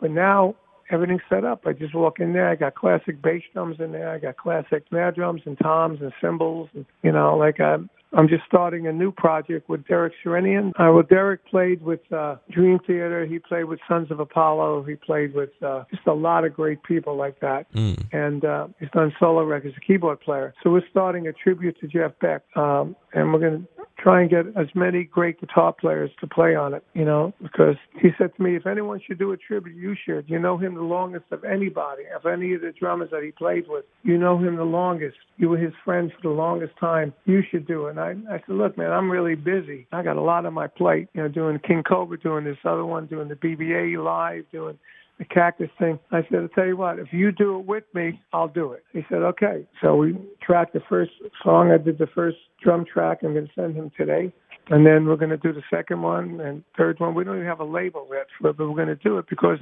But 0.00 0.10
now 0.10 0.56
everything's 0.90 1.22
set 1.28 1.44
up. 1.44 1.66
I 1.66 1.72
just 1.72 1.94
walk 1.94 2.20
in 2.20 2.32
there. 2.32 2.48
I 2.48 2.56
got 2.56 2.74
classic 2.74 3.22
bass 3.22 3.42
drums 3.52 3.76
in 3.78 3.92
there. 3.92 4.10
I 4.10 4.18
got 4.18 4.36
classic 4.36 4.84
snare 4.88 5.12
drums 5.12 5.42
and 5.46 5.58
toms 5.58 6.00
and 6.00 6.12
cymbals. 6.20 6.68
And, 6.74 6.84
you 7.02 7.12
know, 7.12 7.36
like 7.36 7.60
I'm, 7.60 7.90
I'm 8.16 8.28
just 8.28 8.44
starting 8.46 8.86
a 8.86 8.92
new 8.92 9.10
project 9.12 9.68
with 9.68 9.86
Derek 9.86 10.12
Sherinian. 10.24 10.68
Uh, 10.70 10.92
well, 10.92 11.02
Derek 11.02 11.44
played 11.46 11.82
with 11.82 12.00
uh, 12.12 12.36
Dream 12.50 12.78
Theater. 12.86 13.26
He 13.26 13.38
played 13.38 13.64
with 13.64 13.80
Sons 13.88 14.10
of 14.10 14.20
Apollo. 14.20 14.84
He 14.84 14.94
played 14.94 15.34
with 15.34 15.50
uh, 15.62 15.84
just 15.90 16.06
a 16.06 16.12
lot 16.12 16.44
of 16.44 16.54
great 16.54 16.82
people 16.82 17.16
like 17.16 17.40
that. 17.40 17.72
Mm. 17.72 18.02
And 18.12 18.44
uh, 18.44 18.68
he's 18.78 18.90
done 18.90 19.12
solo 19.18 19.44
records, 19.44 19.74
as 19.76 19.82
a 19.82 19.86
keyboard 19.86 20.20
player. 20.20 20.54
So 20.62 20.70
we're 20.70 20.88
starting 20.90 21.26
a 21.26 21.32
tribute 21.32 21.78
to 21.80 21.88
Jeff 21.88 22.12
Beck. 22.20 22.42
Um, 22.56 22.96
and 23.12 23.32
we're 23.32 23.40
going 23.40 23.62
to 23.62 23.93
try 24.04 24.20
and 24.20 24.30
get 24.30 24.46
as 24.54 24.66
many 24.74 25.02
great 25.02 25.40
guitar 25.40 25.72
players 25.72 26.10
to 26.20 26.26
play 26.26 26.54
on 26.54 26.74
it, 26.74 26.84
you 26.92 27.06
know, 27.06 27.32
because 27.42 27.76
he 28.00 28.10
said 28.18 28.36
to 28.36 28.42
me, 28.42 28.54
if 28.54 28.66
anyone 28.66 29.00
should 29.04 29.18
do 29.18 29.32
a 29.32 29.36
tribute, 29.36 29.74
you 29.74 29.96
should. 30.04 30.28
You 30.28 30.38
know 30.38 30.58
him 30.58 30.74
the 30.74 30.82
longest 30.82 31.24
of 31.30 31.42
anybody, 31.42 32.02
of 32.14 32.26
any 32.26 32.52
of 32.52 32.60
the 32.60 32.72
drummers 32.78 33.08
that 33.12 33.22
he 33.22 33.30
played 33.30 33.64
with. 33.66 33.86
You 34.02 34.18
know 34.18 34.36
him 34.36 34.56
the 34.56 34.64
longest. 34.64 35.16
You 35.38 35.48
were 35.48 35.56
his 35.56 35.72
friend 35.86 36.12
for 36.14 36.28
the 36.28 36.34
longest 36.34 36.74
time. 36.78 37.14
You 37.24 37.40
should 37.50 37.66
do 37.66 37.86
it. 37.86 37.96
And 37.96 38.00
I, 38.00 38.10
I 38.30 38.38
said, 38.46 38.54
look, 38.54 38.76
man, 38.76 38.92
I'm 38.92 39.10
really 39.10 39.36
busy. 39.36 39.86
I 39.90 40.02
got 40.02 40.18
a 40.18 40.22
lot 40.22 40.44
on 40.44 40.52
my 40.52 40.66
plate, 40.66 41.08
you 41.14 41.22
know, 41.22 41.28
doing 41.28 41.58
King 41.66 41.82
Cobra, 41.82 42.20
doing 42.20 42.44
this 42.44 42.58
other 42.66 42.84
one, 42.84 43.06
doing 43.06 43.28
the 43.28 43.36
BBA 43.36 44.04
live, 44.04 44.44
doing 44.52 44.78
the 45.18 45.24
cactus 45.24 45.70
thing. 45.78 45.98
I 46.10 46.22
said, 46.30 46.40
I'll 46.42 46.48
tell 46.48 46.66
you 46.66 46.76
what, 46.76 46.98
if 46.98 47.12
you 47.12 47.30
do 47.30 47.58
it 47.58 47.66
with 47.66 47.84
me, 47.94 48.20
I'll 48.32 48.48
do 48.48 48.72
it. 48.72 48.84
He 48.92 49.04
said, 49.08 49.22
okay. 49.22 49.66
So 49.80 49.96
we 49.96 50.16
tracked 50.42 50.72
the 50.72 50.82
first 50.88 51.12
song. 51.42 51.70
I 51.70 51.78
did 51.78 51.98
the 51.98 52.08
first 52.08 52.36
drum 52.62 52.84
track. 52.84 53.18
I'm 53.22 53.32
going 53.32 53.46
to 53.46 53.52
send 53.54 53.76
him 53.76 53.90
today. 53.96 54.32
And 54.70 54.86
then 54.86 55.06
we're 55.06 55.16
going 55.16 55.30
to 55.30 55.36
do 55.36 55.52
the 55.52 55.62
second 55.70 56.00
one 56.00 56.40
and 56.40 56.64
third 56.76 56.98
one. 56.98 57.14
We 57.14 57.22
don't 57.22 57.36
even 57.36 57.46
have 57.46 57.60
a 57.60 57.64
label 57.64 58.08
yet 58.10 58.26
for 58.40 58.48
it, 58.48 58.56
but 58.56 58.68
we're 58.68 58.74
going 58.74 58.88
to 58.88 58.94
do 58.96 59.18
it 59.18 59.26
because 59.28 59.58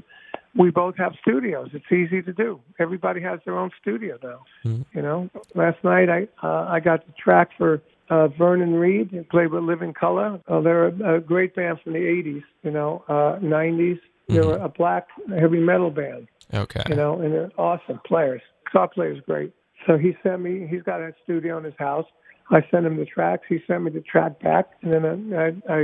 we 0.54 0.70
both 0.70 0.96
have 0.96 1.12
studios. 1.20 1.70
It's 1.72 1.90
easy 1.90 2.22
to 2.22 2.32
do. 2.32 2.60
Everybody 2.78 3.20
has 3.22 3.40
their 3.44 3.58
own 3.58 3.70
studio 3.80 4.16
now. 4.22 4.44
Mhm. 4.64 4.84
You 4.94 5.02
know, 5.02 5.30
last 5.54 5.82
night 5.82 6.08
I 6.08 6.28
uh, 6.46 6.66
I 6.68 6.78
got 6.78 7.04
the 7.06 7.12
track 7.14 7.50
for 7.58 7.82
uh, 8.10 8.28
Vernon 8.28 8.74
Reid. 8.74 9.08
He 9.10 9.20
played 9.20 9.50
with 9.50 9.64
Living 9.64 9.94
Colour. 9.94 10.40
Uh, 10.46 10.60
they're 10.60 10.88
a, 10.88 11.16
a 11.16 11.20
great 11.20 11.54
band 11.56 11.80
from 11.82 11.94
the 11.94 11.98
'80s. 12.00 12.44
You 12.62 12.70
know, 12.70 13.02
uh, 13.08 13.38
'90s. 13.42 13.98
They're 14.32 14.58
Mhm. 14.58 14.64
a 14.64 14.68
black 14.68 15.08
heavy 15.28 15.60
metal 15.60 15.90
band 15.90 16.28
Okay. 16.54 16.82
you 16.88 16.94
know, 16.94 17.20
and 17.20 17.32
they're 17.32 17.50
awesome 17.58 18.00
players. 18.04 18.42
Guitar 18.66 18.88
player's 18.88 19.20
great. 19.20 19.52
So 19.86 19.98
he 19.98 20.16
sent 20.22 20.40
me. 20.42 20.66
He's 20.66 20.82
got 20.82 21.00
a 21.00 21.14
studio 21.24 21.58
in 21.58 21.64
his 21.64 21.74
house. 21.78 22.06
I 22.50 22.62
sent 22.70 22.86
him 22.86 22.96
the 22.96 23.04
tracks. 23.06 23.44
He 23.48 23.62
sent 23.66 23.82
me 23.82 23.90
the 23.90 24.00
track 24.00 24.40
back, 24.40 24.70
and 24.82 24.92
then 24.92 25.34
I, 25.34 25.72
I, 25.72 25.76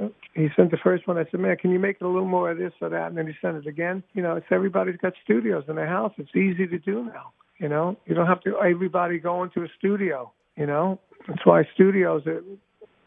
I 0.00 0.10
he 0.34 0.48
sent 0.56 0.70
the 0.70 0.78
first 0.78 1.06
one. 1.06 1.18
I 1.18 1.24
said, 1.30 1.40
"Man, 1.40 1.56
can 1.56 1.70
you 1.70 1.78
make 1.78 1.96
it 2.00 2.04
a 2.04 2.08
little 2.08 2.28
more 2.28 2.50
of 2.50 2.58
this 2.58 2.72
or 2.80 2.88
that?" 2.88 3.08
And 3.08 3.16
then 3.18 3.26
he 3.26 3.34
sent 3.40 3.56
it 3.56 3.66
again. 3.66 4.02
You 4.14 4.22
know, 4.22 4.36
it's 4.36 4.46
everybody's 4.50 4.96
got 4.96 5.12
studios 5.22 5.64
in 5.68 5.76
their 5.76 5.86
house. 5.86 6.12
It's 6.16 6.34
easy 6.34 6.66
to 6.66 6.78
do 6.78 7.04
now. 7.04 7.32
You 7.58 7.68
know, 7.68 7.96
you 8.06 8.14
don't 8.14 8.26
have 8.26 8.40
to 8.42 8.58
everybody 8.58 9.18
go 9.18 9.42
into 9.42 9.62
a 9.62 9.68
studio. 9.78 10.32
You 10.56 10.66
know, 10.66 10.98
that's 11.28 11.44
why 11.44 11.64
studios 11.74 12.26
are, 12.26 12.42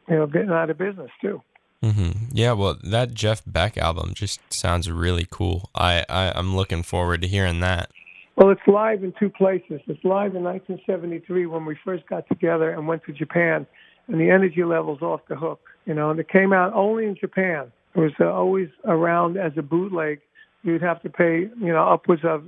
you 0.07 0.15
know, 0.15 0.27
getting 0.27 0.51
out 0.51 0.69
of 0.69 0.77
business 0.77 1.11
too. 1.21 1.41
Hmm 1.83 2.11
Yeah, 2.31 2.53
well, 2.53 2.77
that 2.83 3.13
Jeff 3.13 3.41
Beck 3.45 3.77
album 3.77 4.13
just 4.13 4.39
sounds 4.51 4.89
really 4.89 5.27
cool. 5.29 5.69
I, 5.75 6.05
I 6.09 6.31
I'm 6.35 6.55
looking 6.55 6.83
forward 6.83 7.21
to 7.21 7.27
hearing 7.27 7.59
that. 7.61 7.89
Well, 8.35 8.49
it's 8.49 8.61
live 8.67 9.03
in 9.03 9.13
two 9.17 9.29
places. 9.29 9.79
It's 9.87 10.03
live 10.03 10.35
in 10.35 10.43
1973 10.43 11.45
when 11.45 11.65
we 11.65 11.77
first 11.85 12.05
got 12.07 12.27
together 12.27 12.69
and 12.71 12.87
went 12.87 13.03
to 13.05 13.13
Japan, 13.13 13.65
and 14.07 14.19
the 14.19 14.29
energy 14.29 14.63
level's 14.63 15.01
off 15.01 15.21
the 15.29 15.35
hook. 15.35 15.61
You 15.85 15.93
know, 15.93 16.09
and 16.09 16.19
it 16.19 16.27
came 16.27 16.51
out 16.51 16.73
only 16.73 17.05
in 17.05 17.15
Japan. 17.15 17.71
It 17.95 17.99
was 17.99 18.11
uh, 18.19 18.25
always 18.25 18.67
around 18.85 19.37
as 19.37 19.53
a 19.57 19.61
bootleg. 19.61 20.19
You'd 20.63 20.81
have 20.81 21.01
to 21.03 21.09
pay, 21.09 21.41
you 21.61 21.71
know, 21.71 21.87
upwards 21.87 22.23
of 22.25 22.43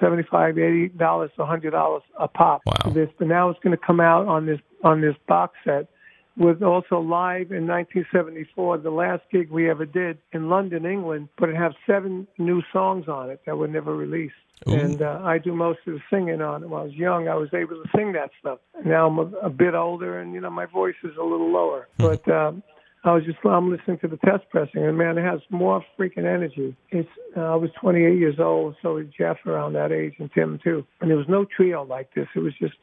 seventy-five, 0.00 0.56
eighty 0.58 0.88
dollars 0.88 1.30
to 1.36 1.44
hundred 1.44 1.72
dollars 1.72 2.02
a 2.18 2.28
pop 2.28 2.62
Wow. 2.64 2.76
for 2.84 2.90
this. 2.90 3.10
But 3.18 3.28
now 3.28 3.50
it's 3.50 3.60
going 3.62 3.76
to 3.76 3.84
come 3.84 4.00
out 4.00 4.26
on 4.28 4.46
this 4.46 4.60
on 4.84 5.00
this 5.00 5.16
box 5.28 5.54
set 5.64 5.88
was 6.36 6.56
also 6.62 7.00
live 7.00 7.50
in 7.50 7.66
1974, 7.66 8.78
the 8.78 8.90
last 8.90 9.22
gig 9.32 9.50
we 9.50 9.70
ever 9.70 9.86
did 9.86 10.18
in 10.32 10.48
London, 10.48 10.84
England, 10.84 11.28
but 11.38 11.48
it 11.48 11.56
has 11.56 11.72
seven 11.86 12.26
new 12.38 12.62
songs 12.72 13.08
on 13.08 13.30
it 13.30 13.40
that 13.46 13.56
were 13.56 13.68
never 13.68 13.94
released. 13.94 14.34
Ooh. 14.68 14.74
And 14.74 15.02
uh, 15.02 15.20
I 15.22 15.38
do 15.38 15.54
most 15.54 15.80
of 15.86 15.94
the 15.94 16.00
singing 16.10 16.40
on 16.40 16.62
it. 16.62 16.68
When 16.68 16.80
I 16.80 16.84
was 16.84 16.94
young, 16.94 17.28
I 17.28 17.34
was 17.34 17.48
able 17.54 17.82
to 17.82 17.88
sing 17.94 18.12
that 18.12 18.30
stuff. 18.40 18.58
Now 18.84 19.06
I'm 19.06 19.18
a, 19.18 19.46
a 19.46 19.50
bit 19.50 19.74
older, 19.74 20.20
and 20.20 20.34
you 20.34 20.40
know 20.40 20.50
my 20.50 20.66
voice 20.66 20.94
is 21.04 21.16
a 21.16 21.22
little 21.22 21.50
lower. 21.50 21.88
But 21.98 22.26
um, 22.28 22.62
I 23.04 23.12
was 23.12 23.24
just 23.24 23.38
I'm 23.44 23.70
listening 23.70 23.98
to 23.98 24.08
the 24.08 24.16
test 24.18 24.44
pressing, 24.50 24.82
and 24.82 24.96
man, 24.96 25.18
it 25.18 25.24
has 25.24 25.40
more 25.50 25.84
freaking 25.98 26.24
energy. 26.24 26.74
It's 26.90 27.08
uh, 27.36 27.40
I 27.40 27.54
was 27.54 27.70
28 27.80 28.18
years 28.18 28.40
old, 28.40 28.76
so 28.82 28.94
was 28.94 29.06
Jeff 29.16 29.36
around 29.46 29.74
that 29.74 29.92
age, 29.92 30.14
and 30.18 30.30
Tim 30.32 30.58
too. 30.62 30.86
And 31.00 31.10
there 31.10 31.18
was 31.18 31.28
no 31.28 31.44
trio 31.44 31.84
like 31.84 32.12
this. 32.14 32.26
It 32.34 32.40
was 32.40 32.54
just 32.58 32.74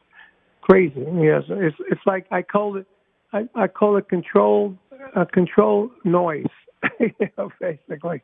crazy. 0.62 1.04
Yes, 1.20 1.42
it's 1.48 1.76
it's 1.90 2.00
like 2.06 2.26
I 2.30 2.42
called 2.42 2.78
it 2.78 2.86
I, 3.34 3.48
I 3.54 3.66
call 3.68 3.96
it 3.96 4.08
control 4.08 4.76
uh, 5.16 5.24
control 5.26 5.90
noise. 6.04 6.46
you 7.00 7.10
know, 7.36 7.50
basically. 7.60 8.22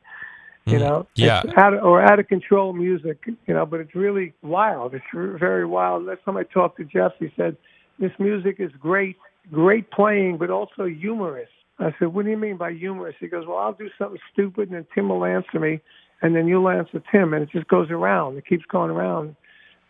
You 0.66 0.76
Mm. 0.78 0.80
know, 0.80 1.06
Yeah. 1.16 1.42
Out 1.56 1.72
of, 1.74 1.82
or 1.82 2.02
out 2.02 2.18
of 2.20 2.28
control 2.28 2.72
music. 2.74 3.18
You 3.46 3.54
know, 3.54 3.64
but 3.66 3.80
it's 3.80 3.94
really 3.94 4.34
wild. 4.42 4.94
It's 4.94 5.04
very 5.14 5.64
wild. 5.66 6.04
Last 6.04 6.22
time 6.24 6.36
I 6.36 6.44
talked 6.44 6.76
to 6.78 6.84
Jeff, 6.84 7.12
he 7.18 7.32
said 7.36 7.56
this 7.98 8.12
music 8.18 8.56
is 8.60 8.70
great, 8.78 9.16
great 9.50 9.90
playing, 9.90 10.36
but 10.38 10.50
also 10.50 10.84
humorous. 10.84 11.48
I 11.78 11.94
said, 11.98 12.08
what 12.08 12.26
do 12.26 12.30
you 12.30 12.36
mean 12.36 12.58
by 12.58 12.72
humorous? 12.74 13.16
He 13.18 13.26
goes, 13.28 13.46
well, 13.46 13.56
I'll 13.56 13.72
do 13.72 13.88
something 13.98 14.20
stupid, 14.32 14.68
and 14.68 14.76
then 14.76 14.86
Tim 14.94 15.08
will 15.08 15.24
answer 15.24 15.58
me, 15.58 15.80
and 16.20 16.36
then 16.36 16.46
you'll 16.46 16.68
answer 16.68 17.02
Tim, 17.10 17.32
and 17.32 17.42
it 17.44 17.50
just 17.50 17.68
goes 17.68 17.90
around. 17.90 18.36
It 18.36 18.46
keeps 18.46 18.66
going 18.66 18.90
around, 18.90 19.34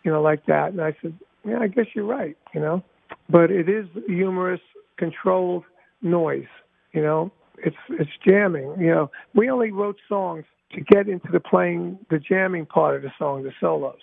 you 0.03 0.11
know, 0.11 0.21
like 0.21 0.45
that. 0.45 0.71
And 0.71 0.79
I 0.81 0.95
said, 1.01 1.13
yeah, 1.45 1.59
I 1.59 1.67
guess 1.67 1.87
you're 1.93 2.05
right, 2.05 2.37
you 2.55 2.61
know. 2.61 2.81
But 3.31 3.51
it 3.51 3.67
is 3.69 3.85
humorous, 4.07 4.61
controlled 4.97 5.63
noise, 6.01 6.51
you 6.93 7.01
know. 7.01 7.31
it's 7.57 7.75
it's 7.89 8.11
jamming. 8.27 8.69
You 8.79 8.91
know, 8.95 9.11
we 9.35 9.49
only 9.49 9.71
wrote 9.71 9.97
songs 10.09 10.45
to 10.73 10.81
get 10.81 11.07
into 11.07 11.29
the 11.31 11.39
playing 11.39 11.99
the 12.09 12.19
jamming 12.19 12.65
part 12.65 12.95
of 12.95 13.01
the 13.03 13.11
song, 13.17 13.43
the 13.43 13.51
solos. 13.59 13.99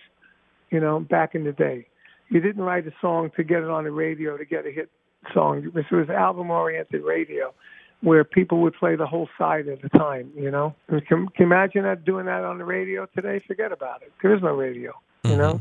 You 0.71 0.81
know, 0.81 1.01
back 1.01 1.35
in 1.35 1.45
the 1.45 1.53
day, 1.53 1.87
you 2.29 2.41
didn't 2.41 2.63
write 2.63 2.87
a 2.87 2.93
song 3.01 3.31
to 3.37 3.43
get 3.43 3.63
it 3.63 3.71
on 3.71 3.85
the 3.85 3.91
radio 3.91 4.37
to 4.37 4.45
get 4.45 4.67
a 4.67 4.71
hit 4.71 4.91
song. 5.35 5.71
This 5.75 5.87
was 5.91 6.09
album 6.11 6.51
oriented 6.51 7.03
radio 7.03 7.53
where 8.01 8.23
people 8.23 8.61
would 8.63 8.75
play 8.75 8.95
the 8.95 9.07
whole 9.07 9.29
side 9.37 9.67
at 9.67 9.83
a 9.83 9.89
time, 9.99 10.31
you 10.37 10.51
know? 10.53 10.73
Can, 10.89 11.03
can 11.09 11.29
you 11.39 11.47
imagine 11.47 11.83
that 11.83 12.05
doing 12.05 12.27
that 12.27 12.45
on 12.45 12.59
the 12.59 12.65
radio 12.65 13.07
today? 13.17 13.41
Forget 13.45 13.73
about 13.73 14.03
it. 14.03 14.13
There 14.23 14.33
is 14.37 14.41
no 14.43 14.55
radio, 14.55 14.93
you 15.25 15.31
Mm-hmm. 15.31 15.39
know? 15.41 15.61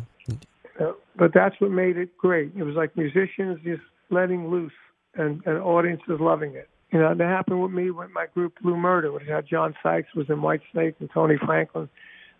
Uh, 0.79 0.91
but 1.15 1.31
that's 1.33 1.55
what 1.59 1.71
made 1.71 1.97
it 1.97 2.15
great. 2.17 2.51
It 2.55 2.63
was 2.63 2.75
like 2.75 2.95
musicians 2.95 3.59
just 3.63 3.81
letting 4.09 4.49
loose 4.49 4.71
and, 5.15 5.41
and 5.45 5.57
audiences 5.57 6.19
loving 6.19 6.55
it. 6.55 6.69
You 6.91 6.99
know, 6.99 7.13
that 7.13 7.27
happened 7.27 7.61
with 7.61 7.71
me 7.71 7.91
with 7.91 8.09
my 8.11 8.27
group 8.33 8.53
Blue 8.61 8.77
Murder, 8.77 9.11
which 9.11 9.27
had 9.27 9.45
John 9.47 9.75
Sykes 9.83 10.13
was 10.15 10.27
in 10.29 10.41
White 10.41 10.61
Snake 10.71 10.95
and 10.99 11.09
Tony 11.13 11.35
Franklin 11.45 11.89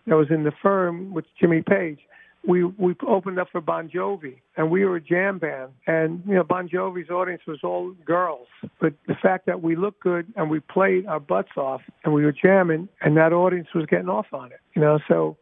that 0.06 0.16
was 0.16 0.28
in 0.30 0.44
the 0.44 0.52
firm 0.62 1.12
with 1.12 1.26
Jimmy 1.38 1.62
Page. 1.62 1.98
We 2.46 2.64
we 2.64 2.94
opened 3.06 3.38
up 3.38 3.48
for 3.50 3.60
Bon 3.60 3.90
Jovi 3.90 4.36
and 4.56 4.70
we 4.70 4.84
were 4.84 4.96
a 4.96 5.00
jam 5.00 5.38
band 5.38 5.72
and 5.86 6.22
you 6.24 6.34
know 6.34 6.44
Bon 6.44 6.68
Jovi's 6.68 7.10
audience 7.10 7.42
was 7.46 7.58
all 7.62 7.92
girls. 8.06 8.46
But 8.80 8.94
the 9.06 9.16
fact 9.20 9.44
that 9.46 9.60
we 9.60 9.74
looked 9.74 10.00
good 10.00 10.32
and 10.36 10.48
we 10.48 10.60
played 10.60 11.04
our 11.06 11.20
butts 11.20 11.56
off 11.56 11.82
and 12.04 12.14
we 12.14 12.24
were 12.24 12.32
jamming 12.32 12.88
and 13.02 13.16
that 13.16 13.32
audience 13.32 13.68
was 13.74 13.86
getting 13.86 14.08
off 14.08 14.26
on 14.32 14.46
it. 14.52 14.60
You 14.74 14.80
know, 14.80 14.98
so 15.08 15.36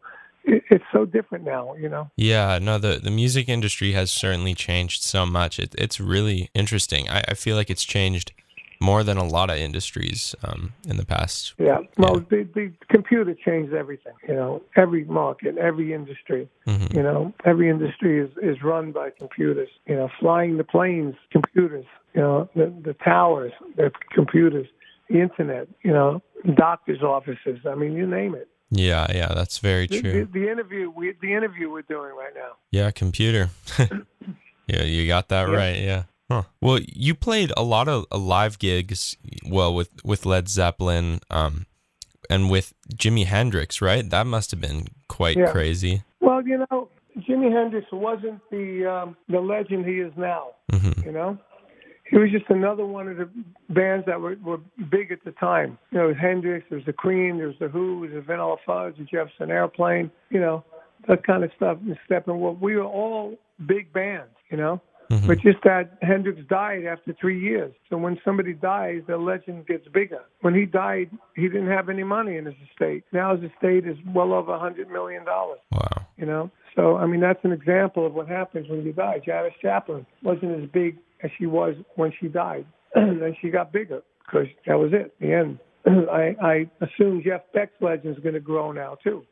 it, 0.47 0.63
it's 0.69 0.83
so 0.91 1.05
different 1.05 1.43
now, 1.45 1.75
you 1.75 1.89
know. 1.89 2.09
Yeah, 2.15 2.59
no, 2.59 2.77
the, 2.77 2.99
the 3.01 3.11
music 3.11 3.47
industry 3.49 3.91
has 3.93 4.11
certainly 4.11 4.53
changed 4.55 5.03
so 5.03 5.25
much. 5.25 5.59
It, 5.59 5.75
it's 5.77 5.99
really 5.99 6.49
interesting. 6.53 7.09
I, 7.09 7.23
I 7.27 7.33
feel 7.33 7.55
like 7.55 7.69
it's 7.69 7.85
changed 7.85 8.31
more 8.79 9.03
than 9.03 9.17
a 9.17 9.23
lot 9.23 9.49
of 9.49 9.57
industries 9.57 10.35
um, 10.43 10.73
in 10.87 10.97
the 10.97 11.05
past. 11.05 11.53
Yeah. 11.57 11.79
Well, 11.97 12.19
The, 12.19 12.47
the 12.53 12.71
computer 12.89 13.33
changed 13.33 13.73
everything. 13.73 14.13
You 14.27 14.35
know, 14.35 14.61
every 14.75 15.03
market, 15.05 15.57
every 15.57 15.93
industry. 15.93 16.47
Mhm. 16.67 16.93
You 16.95 17.03
know, 17.03 17.33
every 17.43 17.69
industry 17.69 18.19
is 18.19 18.29
is 18.41 18.61
run 18.63 18.91
by 18.91 19.09
computers. 19.09 19.69
You 19.87 19.95
know, 19.95 20.09
flying 20.19 20.57
the 20.57 20.63
planes, 20.63 21.15
computers. 21.31 21.85
You 22.13 22.21
know, 22.21 22.49
the 22.55 22.73
the 22.83 22.93
towers, 22.93 23.51
the 23.75 23.91
computers. 24.13 24.67
The 25.09 25.21
internet. 25.21 25.67
You 25.83 25.93
know, 25.93 26.21
doctors' 26.53 27.01
offices. 27.01 27.59
I 27.65 27.75
mean, 27.75 27.93
you 27.93 28.05
name 28.05 28.35
it. 28.35 28.47
Yeah, 28.69 29.07
yeah, 29.13 29.33
that's 29.33 29.59
very 29.59 29.87
The, 29.87 30.01
true. 30.01 30.11
the, 30.25 30.39
the 30.39 30.51
interview 30.51 30.89
we 30.89 31.13
the 31.21 31.33
interview 31.33 31.69
we're 31.71 31.83
doing 31.83 32.11
right 32.15 32.33
now. 32.35 32.53
Yeah, 32.71 32.91
computer. 32.91 33.49
yeah, 34.67 34.83
you 34.83 35.07
got 35.07 35.29
that 35.29 35.47
Yeah. 35.47 35.55
right. 35.55 35.77
Yeah. 35.77 36.03
Huh. 36.29 36.43
Well, 36.61 36.79
you 36.85 37.15
played 37.15 37.53
a 37.55 37.63
lot 37.63 37.87
of 37.87 38.05
uh, 38.11 38.17
live 38.17 38.59
gigs. 38.59 39.15
Well, 39.47 39.73
with 39.73 39.89
with 40.03 40.25
Led 40.25 40.49
Zeppelin, 40.49 41.21
um, 41.31 41.65
and 42.29 42.49
with 42.49 42.73
Jimi 42.93 43.25
Hendrix, 43.25 43.81
right? 43.81 44.07
That 44.09 44.27
must 44.27 44.51
have 44.51 44.59
been 44.59 44.87
quite 45.07 45.37
Yeah. 45.37 45.51
crazy. 45.51 46.03
Well, 46.19 46.45
you 46.45 46.57
know, 46.69 46.89
Jimi 47.19 47.49
Hendrix 47.51 47.87
wasn't 47.93 48.41
the 48.51 48.85
um, 48.85 49.15
the 49.29 49.39
legend 49.39 49.85
he 49.85 49.99
is 49.99 50.11
now. 50.17 50.47
hmm 50.69 50.91
You 51.05 51.13
know, 51.13 51.37
he 52.09 52.17
was 52.17 52.31
just 52.31 52.45
another 52.49 52.85
one 52.85 53.07
of 53.07 53.17
the 53.17 53.29
bands 53.69 54.05
that 54.05 54.19
were, 54.21 54.37
were 54.43 54.59
big 54.89 55.11
at 55.11 55.23
the 55.25 55.31
time. 55.31 55.77
You 55.91 55.97
know, 55.97 56.05
it 56.05 56.07
was 56.09 56.17
Hendrix, 56.21 56.65
there 56.69 56.77
was 56.77 56.85
the 56.85 56.93
Queen, 56.93 57.37
there 57.37 57.47
was 57.47 57.57
the 57.59 57.67
Who, 57.67 58.07
there 58.07 58.15
was 58.15 58.25
the 58.25 58.33
Vanilla 58.33 58.55
Fudge, 58.65 58.97
the 58.97 59.03
Jefferson 59.03 59.51
Airplane. 59.51 60.09
You 60.29 60.39
know, 60.39 60.63
that 61.07 61.25
kind 61.25 61.43
of 61.43 61.51
stuff. 61.55 61.77
And 61.85 61.97
Steppenwolf. 62.09 62.59
We 62.59 62.75
were 62.75 62.83
all 62.83 63.37
big 63.65 63.91
bands. 63.91 64.31
You 64.49 64.57
know. 64.57 64.81
hmm 65.09 65.27
But 65.27 65.39
just 65.39 65.59
that 65.63 65.97
Hendrix 66.01 66.39
died 66.49 66.85
after 66.85 67.13
three 67.19 67.39
years. 67.39 67.73
So 67.89 67.97
when 67.97 68.19
somebody 68.23 68.53
dies, 68.53 69.01
the 69.07 69.17
legend 69.17 69.67
gets 69.67 69.87
bigger. 69.89 70.23
When 70.41 70.53
he 70.53 70.65
died, 70.65 71.09
he 71.35 71.43
didn't 71.43 71.67
have 71.67 71.89
any 71.89 72.03
money 72.03 72.37
in 72.37 72.45
his 72.45 72.55
estate. 72.69 73.03
Now 73.11 73.35
his 73.35 73.51
estate 73.51 73.85
is 73.85 73.97
well 74.13 74.33
over 74.33 74.53
a 74.53 74.59
hundred 74.59 74.89
million 74.89 75.25
dollars. 75.25 75.59
Wow. 75.71 76.05
You 76.17 76.25
know, 76.25 76.51
so 76.75 76.97
I 76.97 77.05
mean 77.05 77.19
that's 77.19 77.43
an 77.43 77.51
example 77.51 78.05
of 78.05 78.13
what 78.13 78.27
happens 78.27 78.69
when 78.69 78.83
you 78.85 78.93
die. 78.93 79.19
Janis 79.25 79.53
Joplin 79.61 80.05
wasn't 80.23 80.63
as 80.63 80.69
big 80.69 80.97
as 81.23 81.31
she 81.37 81.45
was 81.45 81.75
when 81.95 82.11
she 82.19 82.27
died, 82.27 82.65
and 82.95 83.21
then 83.21 83.35
she 83.41 83.49
got 83.49 83.71
bigger 83.71 84.01
because 84.25 84.47
that 84.65 84.75
was 84.75 84.91
it. 84.93 85.13
The 85.19 85.33
end. 85.33 85.59
I, 86.11 86.35
I 86.41 86.69
assume 86.81 87.21
Jeff 87.23 87.41
Beck's 87.53 87.71
legend 87.81 88.17
is 88.17 88.21
going 88.23 88.33
to 88.35 88.39
grow 88.41 88.71
now 88.71 88.97
too. 89.03 89.23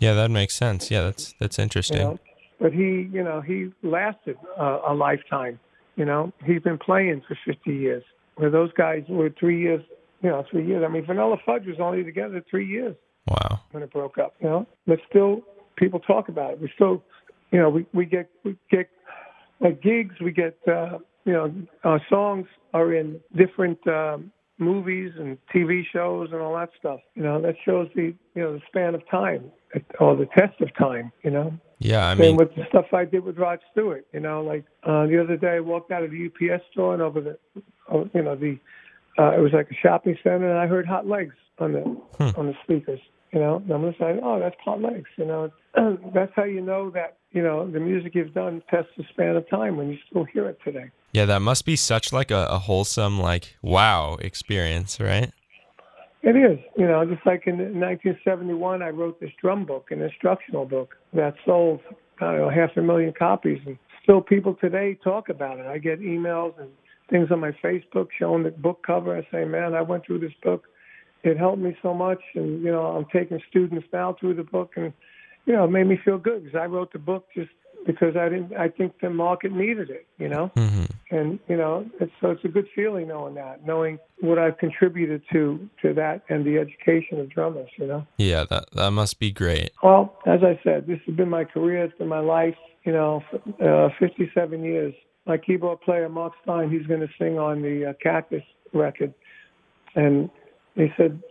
Yeah, 0.00 0.14
that 0.14 0.30
makes 0.30 0.54
sense. 0.54 0.90
Yeah, 0.90 1.02
that's 1.02 1.34
that's 1.38 1.58
You 1.58 1.62
interesting. 1.62 1.98
know, 1.98 2.18
but 2.60 2.72
he, 2.72 3.08
you 3.12 3.22
know, 3.22 3.40
he 3.40 3.70
lasted 3.82 4.36
uh, 4.58 4.80
a 4.88 4.94
lifetime. 4.94 5.58
You 5.96 6.04
know, 6.04 6.32
he's 6.44 6.62
been 6.62 6.78
playing 6.78 7.22
for 7.26 7.38
50 7.46 7.70
years. 7.74 8.02
Where 8.36 8.50
those 8.50 8.72
guys 8.72 9.02
were 9.08 9.28
three 9.38 9.60
years, 9.60 9.82
you 10.22 10.30
know, 10.30 10.42
three 10.50 10.66
years. 10.66 10.82
I 10.86 10.90
mean, 10.90 11.04
Vanilla 11.04 11.36
Fudge 11.44 11.66
was 11.66 11.76
only 11.78 12.02
together 12.02 12.42
three 12.50 12.66
years 12.66 12.96
Wow. 13.28 13.60
when 13.72 13.82
it 13.82 13.92
broke 13.92 14.16
up. 14.18 14.34
You 14.40 14.48
know, 14.48 14.66
but 14.86 14.98
still, 15.08 15.42
people 15.76 16.00
talk 16.00 16.28
about 16.28 16.52
it. 16.52 16.60
We 16.60 16.70
still, 16.74 17.02
you 17.50 17.58
know, 17.60 17.68
we 17.68 17.86
we 17.92 18.06
get 18.06 18.28
we 18.44 18.56
get 18.70 18.88
like 19.62 19.82
gigs. 19.82 20.16
We 20.20 20.32
get, 20.32 20.58
uh, 20.66 20.98
you 21.24 21.32
know, 21.32 21.54
our 21.84 22.00
songs 22.08 22.46
are 22.74 22.92
in 22.94 23.20
different 23.36 23.86
um, 23.86 24.32
movies 24.58 25.12
and 25.18 25.38
TV 25.54 25.82
shows 25.92 26.30
and 26.32 26.40
all 26.40 26.54
that 26.56 26.70
stuff. 26.78 27.00
You 27.14 27.22
know, 27.22 27.40
that 27.42 27.56
shows 27.64 27.88
the 27.94 28.14
you 28.34 28.42
know 28.42 28.54
the 28.54 28.62
span 28.66 28.94
of 28.94 29.08
time 29.08 29.50
or 30.00 30.16
the 30.16 30.26
test 30.26 30.60
of 30.60 30.74
time. 30.76 31.12
You 31.22 31.30
know. 31.30 31.54
Yeah, 31.78 32.06
I 32.06 32.14
mean, 32.14 32.36
with 32.36 32.54
the 32.54 32.64
stuff 32.68 32.86
I 32.92 33.04
did 33.04 33.24
with 33.24 33.38
Rod 33.38 33.58
Stewart. 33.72 34.06
You 34.12 34.20
know, 34.20 34.42
like 34.42 34.64
uh, 34.84 35.06
the 35.06 35.20
other 35.20 35.36
day 35.36 35.56
I 35.56 35.60
walked 35.60 35.90
out 35.90 36.04
of 36.04 36.12
the 36.12 36.26
UPS 36.26 36.62
store 36.70 36.94
and 36.94 37.02
over 37.02 37.20
the, 37.20 37.38
oh, 37.90 38.08
you 38.14 38.22
know, 38.22 38.36
the 38.36 38.56
uh, 39.18 39.32
it 39.36 39.40
was 39.40 39.52
like 39.52 39.68
a 39.70 39.74
shopping 39.74 40.16
center, 40.22 40.48
and 40.48 40.58
I 40.58 40.66
heard 40.66 40.86
Hot 40.86 41.08
Legs 41.08 41.34
on 41.58 41.72
the 41.72 41.80
Hmm. 41.80 42.40
on 42.40 42.46
the 42.46 42.54
speakers. 42.62 43.00
You 43.32 43.40
know, 43.40 43.56
and 43.56 43.70
I'm 43.70 43.84
listening. 43.84 44.20
Oh, 44.22 44.38
that's 44.38 44.56
Hot 44.64 44.80
Legs. 44.80 45.08
You 45.16 45.24
know, 45.24 45.50
that's 46.14 46.32
how 46.36 46.44
you 46.44 46.60
know 46.60 46.90
that 46.90 47.16
you 47.32 47.42
know 47.42 47.68
the 47.70 47.80
music 47.80 48.14
you've 48.14 48.34
done 48.34 48.62
tests 48.70 48.90
the 48.96 49.04
span 49.10 49.36
of 49.36 49.48
time 49.48 49.76
when 49.76 49.88
you 49.90 49.98
still 50.08 50.24
hear 50.24 50.48
it 50.48 50.58
today. 50.64 50.90
yeah, 51.12 51.24
that 51.24 51.40
must 51.40 51.64
be 51.64 51.76
such 51.76 52.12
like 52.12 52.30
a, 52.30 52.46
a 52.50 52.58
wholesome, 52.58 53.20
like 53.20 53.56
wow 53.62 54.16
experience, 54.20 55.00
right? 55.00 55.32
It 56.22 56.36
is, 56.36 56.58
you 56.76 56.86
know, 56.86 57.04
just 57.04 57.26
like 57.26 57.48
in 57.48 57.58
1971, 57.58 58.80
I 58.80 58.90
wrote 58.90 59.18
this 59.18 59.32
drum 59.40 59.64
book, 59.66 59.90
an 59.90 60.02
instructional 60.02 60.64
book 60.64 60.94
that 61.12 61.34
sold, 61.44 61.80
I 62.20 62.26
don't 62.26 62.38
know, 62.38 62.48
half 62.48 62.76
a 62.76 62.80
million 62.80 63.12
copies, 63.12 63.58
and 63.66 63.76
still 64.04 64.20
people 64.20 64.54
today 64.54 64.96
talk 65.02 65.28
about 65.28 65.58
it. 65.58 65.66
I 65.66 65.78
get 65.78 66.00
emails 66.00 66.56
and 66.60 66.70
things 67.10 67.32
on 67.32 67.40
my 67.40 67.50
Facebook 67.62 68.08
showing 68.16 68.44
the 68.44 68.52
book 68.52 68.84
cover. 68.86 69.16
I 69.16 69.26
say, 69.32 69.44
man, 69.44 69.74
I 69.74 69.82
went 69.82 70.06
through 70.06 70.20
this 70.20 70.32
book. 70.44 70.68
It 71.24 71.38
helped 71.38 71.58
me 71.58 71.76
so 71.82 71.92
much, 71.92 72.20
and 72.36 72.62
you 72.62 72.70
know, 72.70 72.86
I'm 72.86 73.06
taking 73.12 73.40
students 73.50 73.86
now 73.92 74.16
through 74.18 74.34
the 74.34 74.44
book, 74.44 74.74
and 74.76 74.92
you 75.46 75.52
know, 75.52 75.64
it 75.64 75.70
made 75.70 75.86
me 75.86 75.98
feel 76.04 76.18
good 76.18 76.44
because 76.44 76.58
I 76.58 76.66
wrote 76.66 76.92
the 76.92 76.98
book 76.98 77.26
just 77.34 77.50
because 77.86 78.16
I 78.16 78.28
didn't. 78.28 78.54
I 78.56 78.68
think 78.68 79.00
the 79.00 79.10
market 79.10 79.52
needed 79.52 79.90
it, 79.90 80.06
you 80.18 80.28
know 80.28 80.50
hmm 80.56 80.84
and 81.12 81.38
you 81.46 81.56
know 81.56 81.86
it's 82.00 82.10
so 82.20 82.30
it's 82.30 82.44
a 82.44 82.48
good 82.48 82.66
feeling 82.74 83.06
knowing 83.08 83.34
that 83.34 83.64
knowing 83.64 83.98
what 84.20 84.38
i've 84.38 84.56
contributed 84.58 85.22
to 85.30 85.68
to 85.80 85.92
that 85.94 86.22
and 86.28 86.44
the 86.44 86.58
education 86.58 87.20
of 87.20 87.28
drummers 87.28 87.68
you 87.76 87.86
know 87.86 88.04
Yeah, 88.16 88.44
that 88.50 88.70
that 88.72 88.90
must 88.90 89.20
be 89.20 89.30
great. 89.30 89.70
well 89.82 90.16
as 90.26 90.40
i 90.42 90.58
said 90.64 90.86
this 90.86 90.98
has 91.06 91.14
been 91.14 91.28
my 91.28 91.44
career 91.44 91.84
it's 91.84 91.96
been 91.98 92.08
my 92.08 92.18
life 92.20 92.56
you 92.84 92.92
know 92.92 93.22
uh, 93.62 93.90
57 94.00 94.64
years 94.64 94.94
my 95.26 95.36
keyboard 95.36 95.80
player 95.82 96.08
mark 96.08 96.32
stein 96.42 96.70
he's 96.70 96.86
going 96.86 97.00
to 97.00 97.10
sing 97.18 97.38
on 97.38 97.62
the 97.62 97.90
uh, 97.90 97.92
cactus 98.02 98.42
record 98.72 99.12
and 99.94 100.30
he 100.74 100.88
said 100.96 101.22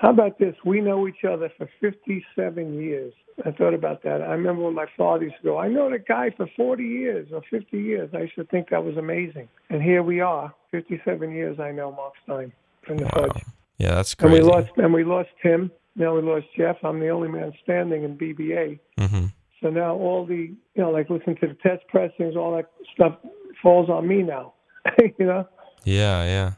how 0.00 0.10
about 0.10 0.38
this 0.38 0.54
we 0.64 0.80
know 0.80 1.06
each 1.08 1.24
other 1.24 1.50
for 1.58 1.68
57 1.80 2.80
years 2.80 3.12
I 3.44 3.52
thought 3.52 3.74
about 3.74 4.02
that. 4.02 4.20
I 4.20 4.32
remember 4.32 4.62
when 4.62 4.74
my 4.74 4.86
father 4.96 5.24
used 5.24 5.36
to 5.36 5.42
go, 5.44 5.58
I 5.58 5.68
know 5.68 5.90
the 5.90 5.98
guy 5.98 6.30
for 6.36 6.48
40 6.56 6.82
years 6.82 7.28
or 7.32 7.42
50 7.48 7.78
years. 7.78 8.10
I 8.12 8.22
used 8.22 8.34
to 8.34 8.44
think 8.44 8.70
that 8.70 8.84
was 8.84 8.96
amazing. 8.96 9.48
And 9.70 9.82
here 9.82 10.02
we 10.02 10.20
are, 10.20 10.52
57 10.72 11.30
years 11.30 11.60
I 11.60 11.70
know 11.70 11.92
Mark 11.92 12.14
Stein 12.24 12.52
from 12.84 12.98
the 12.98 13.04
Wow. 13.04 13.28
Fudge. 13.28 13.44
Yeah, 13.78 13.94
that's 13.94 14.14
And 14.18 14.32
we 14.32 14.40
lost 14.40 14.70
and 14.76 14.92
we 14.92 15.04
lost 15.04 15.28
Tim. 15.40 15.70
Now 15.94 16.16
we 16.16 16.22
lost 16.22 16.46
Jeff. 16.56 16.76
I'm 16.82 16.98
the 16.98 17.10
only 17.10 17.28
man 17.28 17.52
standing 17.62 18.02
in 18.02 18.18
BBA. 18.18 18.80
hmm 18.98 19.26
So 19.62 19.70
now 19.70 19.94
all 19.94 20.26
the 20.26 20.34
you 20.34 20.82
know, 20.82 20.90
like 20.90 21.08
listen 21.08 21.36
to 21.36 21.46
the 21.46 21.54
test 21.62 21.86
pressings, 21.86 22.34
all 22.34 22.56
that 22.56 22.70
stuff 22.92 23.16
falls 23.62 23.88
on 23.88 24.08
me 24.08 24.22
now. 24.22 24.54
you 24.98 25.26
know? 25.26 25.46
Yeah, 25.84 26.24
yeah. 26.24 26.52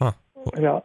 Huh. 0.00 0.12
You 0.56 0.62
know. 0.62 0.84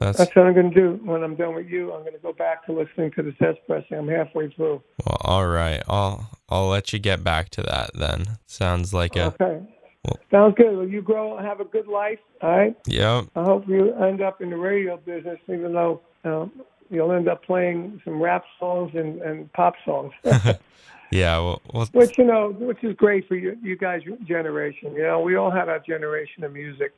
That's 0.00 0.16
That's 0.16 0.34
what 0.34 0.46
I'm 0.46 0.54
gonna 0.54 0.74
do 0.74 0.98
when 1.04 1.22
I'm 1.22 1.36
done 1.36 1.54
with 1.54 1.68
you. 1.68 1.92
I'm 1.92 2.02
gonna 2.04 2.18
go 2.18 2.32
back 2.32 2.64
to 2.66 2.72
listening 2.72 3.12
to 3.12 3.22
the 3.22 3.32
test 3.32 3.58
pressing. 3.66 3.98
I'm 3.98 4.08
halfway 4.08 4.50
through. 4.50 4.82
well. 5.04 5.18
All 5.20 5.46
right. 5.46 5.82
I'll 5.88 6.30
I'll 6.48 6.68
let 6.68 6.92
you 6.94 6.98
get 6.98 7.22
back 7.22 7.50
to 7.50 7.62
that 7.62 7.90
then. 7.94 8.38
Sounds 8.46 8.94
like 8.94 9.14
a 9.16 9.26
Okay. 9.26 9.60
Well- 10.04 10.18
Sounds 10.30 10.54
good. 10.56 10.74
Well, 10.74 10.88
you 10.88 11.02
grow 11.02 11.36
and 11.36 11.46
have 11.46 11.60
a 11.60 11.64
good 11.66 11.86
life. 11.86 12.18
All 12.40 12.50
right. 12.50 12.74
yeah. 12.86 13.22
I 13.36 13.42
hope 13.42 13.68
you 13.68 13.92
end 13.94 14.22
up 14.22 14.40
in 14.40 14.48
the 14.48 14.56
radio 14.56 14.96
business, 14.96 15.38
even 15.46 15.74
though 15.74 16.00
um, 16.24 16.50
you'll 16.88 17.12
end 17.12 17.28
up 17.28 17.44
playing 17.44 18.00
some 18.02 18.20
rap 18.20 18.44
songs 18.58 18.92
and, 18.94 19.20
and 19.20 19.52
pop 19.52 19.74
songs, 19.84 20.12
Yeah. 21.12 21.38
Well, 21.38 21.62
well 21.74 21.86
which 21.92 22.16
you 22.16 22.24
know, 22.24 22.52
which 22.58 22.82
is 22.82 22.96
great 22.96 23.28
for 23.28 23.34
you, 23.34 23.58
you 23.62 23.76
guys' 23.76 24.02
generation. 24.26 24.94
You 24.94 25.02
know, 25.02 25.20
we 25.20 25.36
all 25.36 25.50
have 25.50 25.68
our 25.68 25.80
generation 25.80 26.44
of 26.44 26.52
music. 26.54 26.92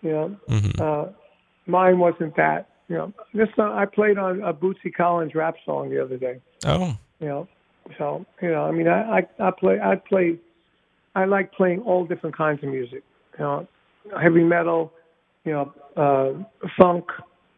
You 0.00 0.10
know, 0.10 0.36
mhm. 0.48 0.80
uh, 0.80 1.12
mine 1.66 1.98
wasn't 1.98 2.36
that. 2.36 2.68
You 2.88 2.96
know, 2.96 3.12
this 3.32 3.48
song 3.56 3.72
I 3.72 3.86
played 3.86 4.18
on 4.18 4.42
a 4.42 4.52
Bootsy 4.52 4.92
Collins 4.94 5.34
rap 5.34 5.54
song 5.64 5.90
the 5.90 6.02
other 6.02 6.16
day. 6.16 6.40
Oh, 6.66 6.96
You 7.20 7.28
know, 7.28 7.48
so 7.98 8.26
you 8.40 8.50
know, 8.50 8.64
I 8.64 8.72
mean, 8.72 8.88
I 8.88 9.18
I, 9.18 9.48
I 9.48 9.50
play 9.50 9.80
I 9.80 9.96
play 9.96 10.38
I 11.14 11.24
like 11.24 11.52
playing 11.52 11.80
all 11.80 12.04
different 12.06 12.36
kinds 12.36 12.62
of 12.62 12.68
music. 12.68 13.02
You 13.38 13.44
know, 13.44 13.68
heavy 14.20 14.44
metal, 14.44 14.92
you 15.44 15.52
know, 15.52 15.72
uh, 15.96 16.68
funk, 16.78 17.06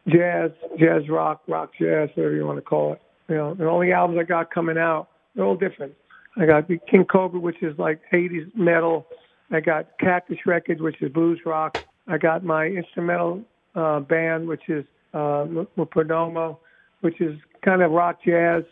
jazz, 0.07 0.51
jazz 0.79 1.09
rock, 1.09 1.41
rock 1.47 1.71
jazz, 1.79 2.09
whatever 2.15 2.35
you 2.35 2.45
want 2.45 2.57
to 2.57 2.61
call 2.61 2.93
it. 2.93 3.01
You 3.27 3.35
know, 3.35 3.51
and 3.51 3.63
all 3.63 3.79
the 3.79 3.91
albums 3.91 4.19
I 4.19 4.23
got 4.23 4.51
coming 4.51 4.77
out, 4.77 5.07
they're 5.35 5.45
all 5.45 5.55
different. 5.55 5.93
I 6.37 6.45
got 6.45 6.67
the 6.67 6.77
King 6.89 7.05
Cobra, 7.05 7.39
which 7.39 7.61
is 7.63 7.77
like 7.79 7.99
80s 8.13 8.53
metal. 8.55 9.07
I 9.51 9.61
got 9.61 9.97
Cactus 9.99 10.37
Records, 10.45 10.81
which 10.81 11.01
is 11.01 11.11
blues 11.11 11.39
rock. 11.45 11.83
I 12.07 12.17
got 12.17 12.43
my 12.43 12.65
instrumental 12.65 13.43
uh, 13.75 13.99
band, 13.99 14.47
which 14.47 14.67
is 14.67 14.85
uh, 15.13 15.45
Perdomo, 15.77 16.57
which 17.01 17.21
is 17.21 17.37
kind 17.63 17.81
of 17.81 17.91
rock 17.91 18.19
jazz, 18.25 18.63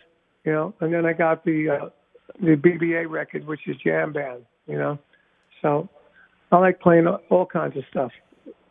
you 0.44 0.52
know. 0.52 0.74
And 0.80 0.94
then 0.94 1.06
I 1.06 1.14
got 1.14 1.46
the 1.46 1.70
uh, 1.70 1.90
the 2.40 2.56
BBA 2.56 3.10
record, 3.10 3.46
which 3.46 3.62
is 3.68 3.76
jam 3.84 4.14
band, 4.14 4.44
you 4.68 4.78
know. 4.78 4.98
So 5.62 5.90
I 6.52 6.58
like 6.58 6.80
playing 6.80 7.08
all 7.08 7.46
kinds 7.46 7.78
of 7.78 7.84
stuff. 7.90 8.12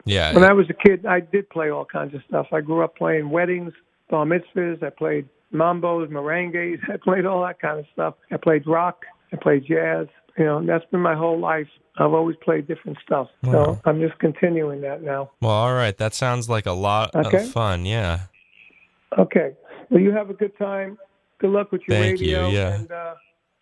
yeah. 0.04 0.34
When 0.34 0.44
I 0.44 0.52
was 0.52 0.66
a 0.70 0.74
kid, 0.74 1.06
I 1.06 1.20
did 1.20 1.48
play 1.50 1.70
all 1.70 1.84
kinds 1.84 2.14
of 2.14 2.20
stuff. 2.28 2.46
I 2.52 2.60
grew 2.60 2.82
up 2.82 2.96
playing 2.96 3.30
weddings, 3.30 3.72
bar 4.10 4.24
mitzvahs. 4.24 4.82
I 4.82 4.90
played 4.90 5.28
mambos, 5.52 6.08
merengues. 6.08 6.78
I 6.92 6.96
played 6.96 7.26
all 7.26 7.42
that 7.42 7.60
kind 7.60 7.78
of 7.78 7.86
stuff. 7.92 8.14
I 8.30 8.36
played 8.36 8.66
rock. 8.66 9.04
I 9.32 9.36
played 9.36 9.64
jazz. 9.66 10.06
You 10.38 10.44
know, 10.44 10.64
that's 10.64 10.84
been 10.90 11.00
my 11.00 11.14
whole 11.14 11.38
life. 11.38 11.68
I've 11.98 12.12
always 12.14 12.36
played 12.42 12.66
different 12.66 12.98
stuff. 13.04 13.28
Wow. 13.42 13.52
So 13.52 13.80
I'm 13.84 14.00
just 14.00 14.18
continuing 14.18 14.80
that 14.80 15.02
now. 15.02 15.30
Well, 15.40 15.50
all 15.50 15.74
right. 15.74 15.96
That 15.98 16.14
sounds 16.14 16.48
like 16.48 16.64
a 16.66 16.72
lot 16.72 17.14
Okay. 17.14 17.44
of 17.44 17.50
fun. 17.50 17.84
Yeah. 17.84 18.20
Okay. 19.18 19.52
Well, 19.90 20.00
you 20.00 20.12
have 20.12 20.30
a 20.30 20.34
good 20.34 20.56
time. 20.58 20.98
Good 21.38 21.50
luck 21.50 21.72
with 21.72 21.82
your 21.86 21.98
Thank 21.98 22.20
you, 22.20 22.28
yeah. 22.46 22.74
And 22.76 22.90
uh, 22.90 23.14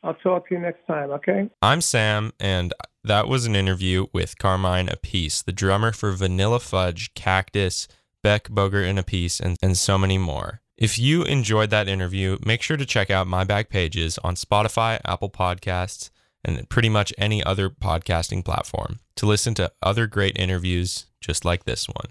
I'll 0.04 0.14
talk 0.14 0.48
to 0.48 0.54
you 0.54 0.60
next 0.60 0.86
time. 0.86 1.10
Okay. 1.10 1.50
I'm 1.60 1.80
Sam, 1.80 2.32
and 2.38 2.72
that 3.02 3.26
was 3.26 3.46
an 3.46 3.56
interview 3.56 4.06
with 4.12 4.38
Carmine 4.38 4.86
Appice, 4.88 5.42
the 5.44 5.52
drummer 5.52 5.90
for 5.92 6.12
Vanilla 6.12 6.60
Fudge, 6.60 7.12
Cactus, 7.14 7.88
Beck, 8.22 8.48
Bogert 8.48 8.88
and 8.88 8.98
Appice, 8.98 9.40
and, 9.40 9.56
and 9.62 9.76
so 9.76 9.98
many 9.98 10.18
more. 10.18 10.60
If 10.76 10.98
you 10.98 11.24
enjoyed 11.24 11.70
that 11.70 11.88
interview, 11.88 12.38
make 12.44 12.62
sure 12.62 12.76
to 12.76 12.86
check 12.86 13.10
out 13.10 13.26
my 13.26 13.44
back 13.44 13.68
pages 13.70 14.18
on 14.18 14.34
Spotify, 14.34 15.00
Apple 15.04 15.30
Podcasts, 15.30 16.10
and 16.44 16.68
pretty 16.68 16.88
much 16.88 17.12
any 17.18 17.42
other 17.44 17.70
podcasting 17.70 18.44
platform 18.44 18.98
to 19.16 19.26
listen 19.26 19.54
to 19.54 19.70
other 19.82 20.06
great 20.06 20.36
interviews 20.38 21.06
just 21.20 21.44
like 21.44 21.64
this 21.64 21.86
one. 21.86 22.08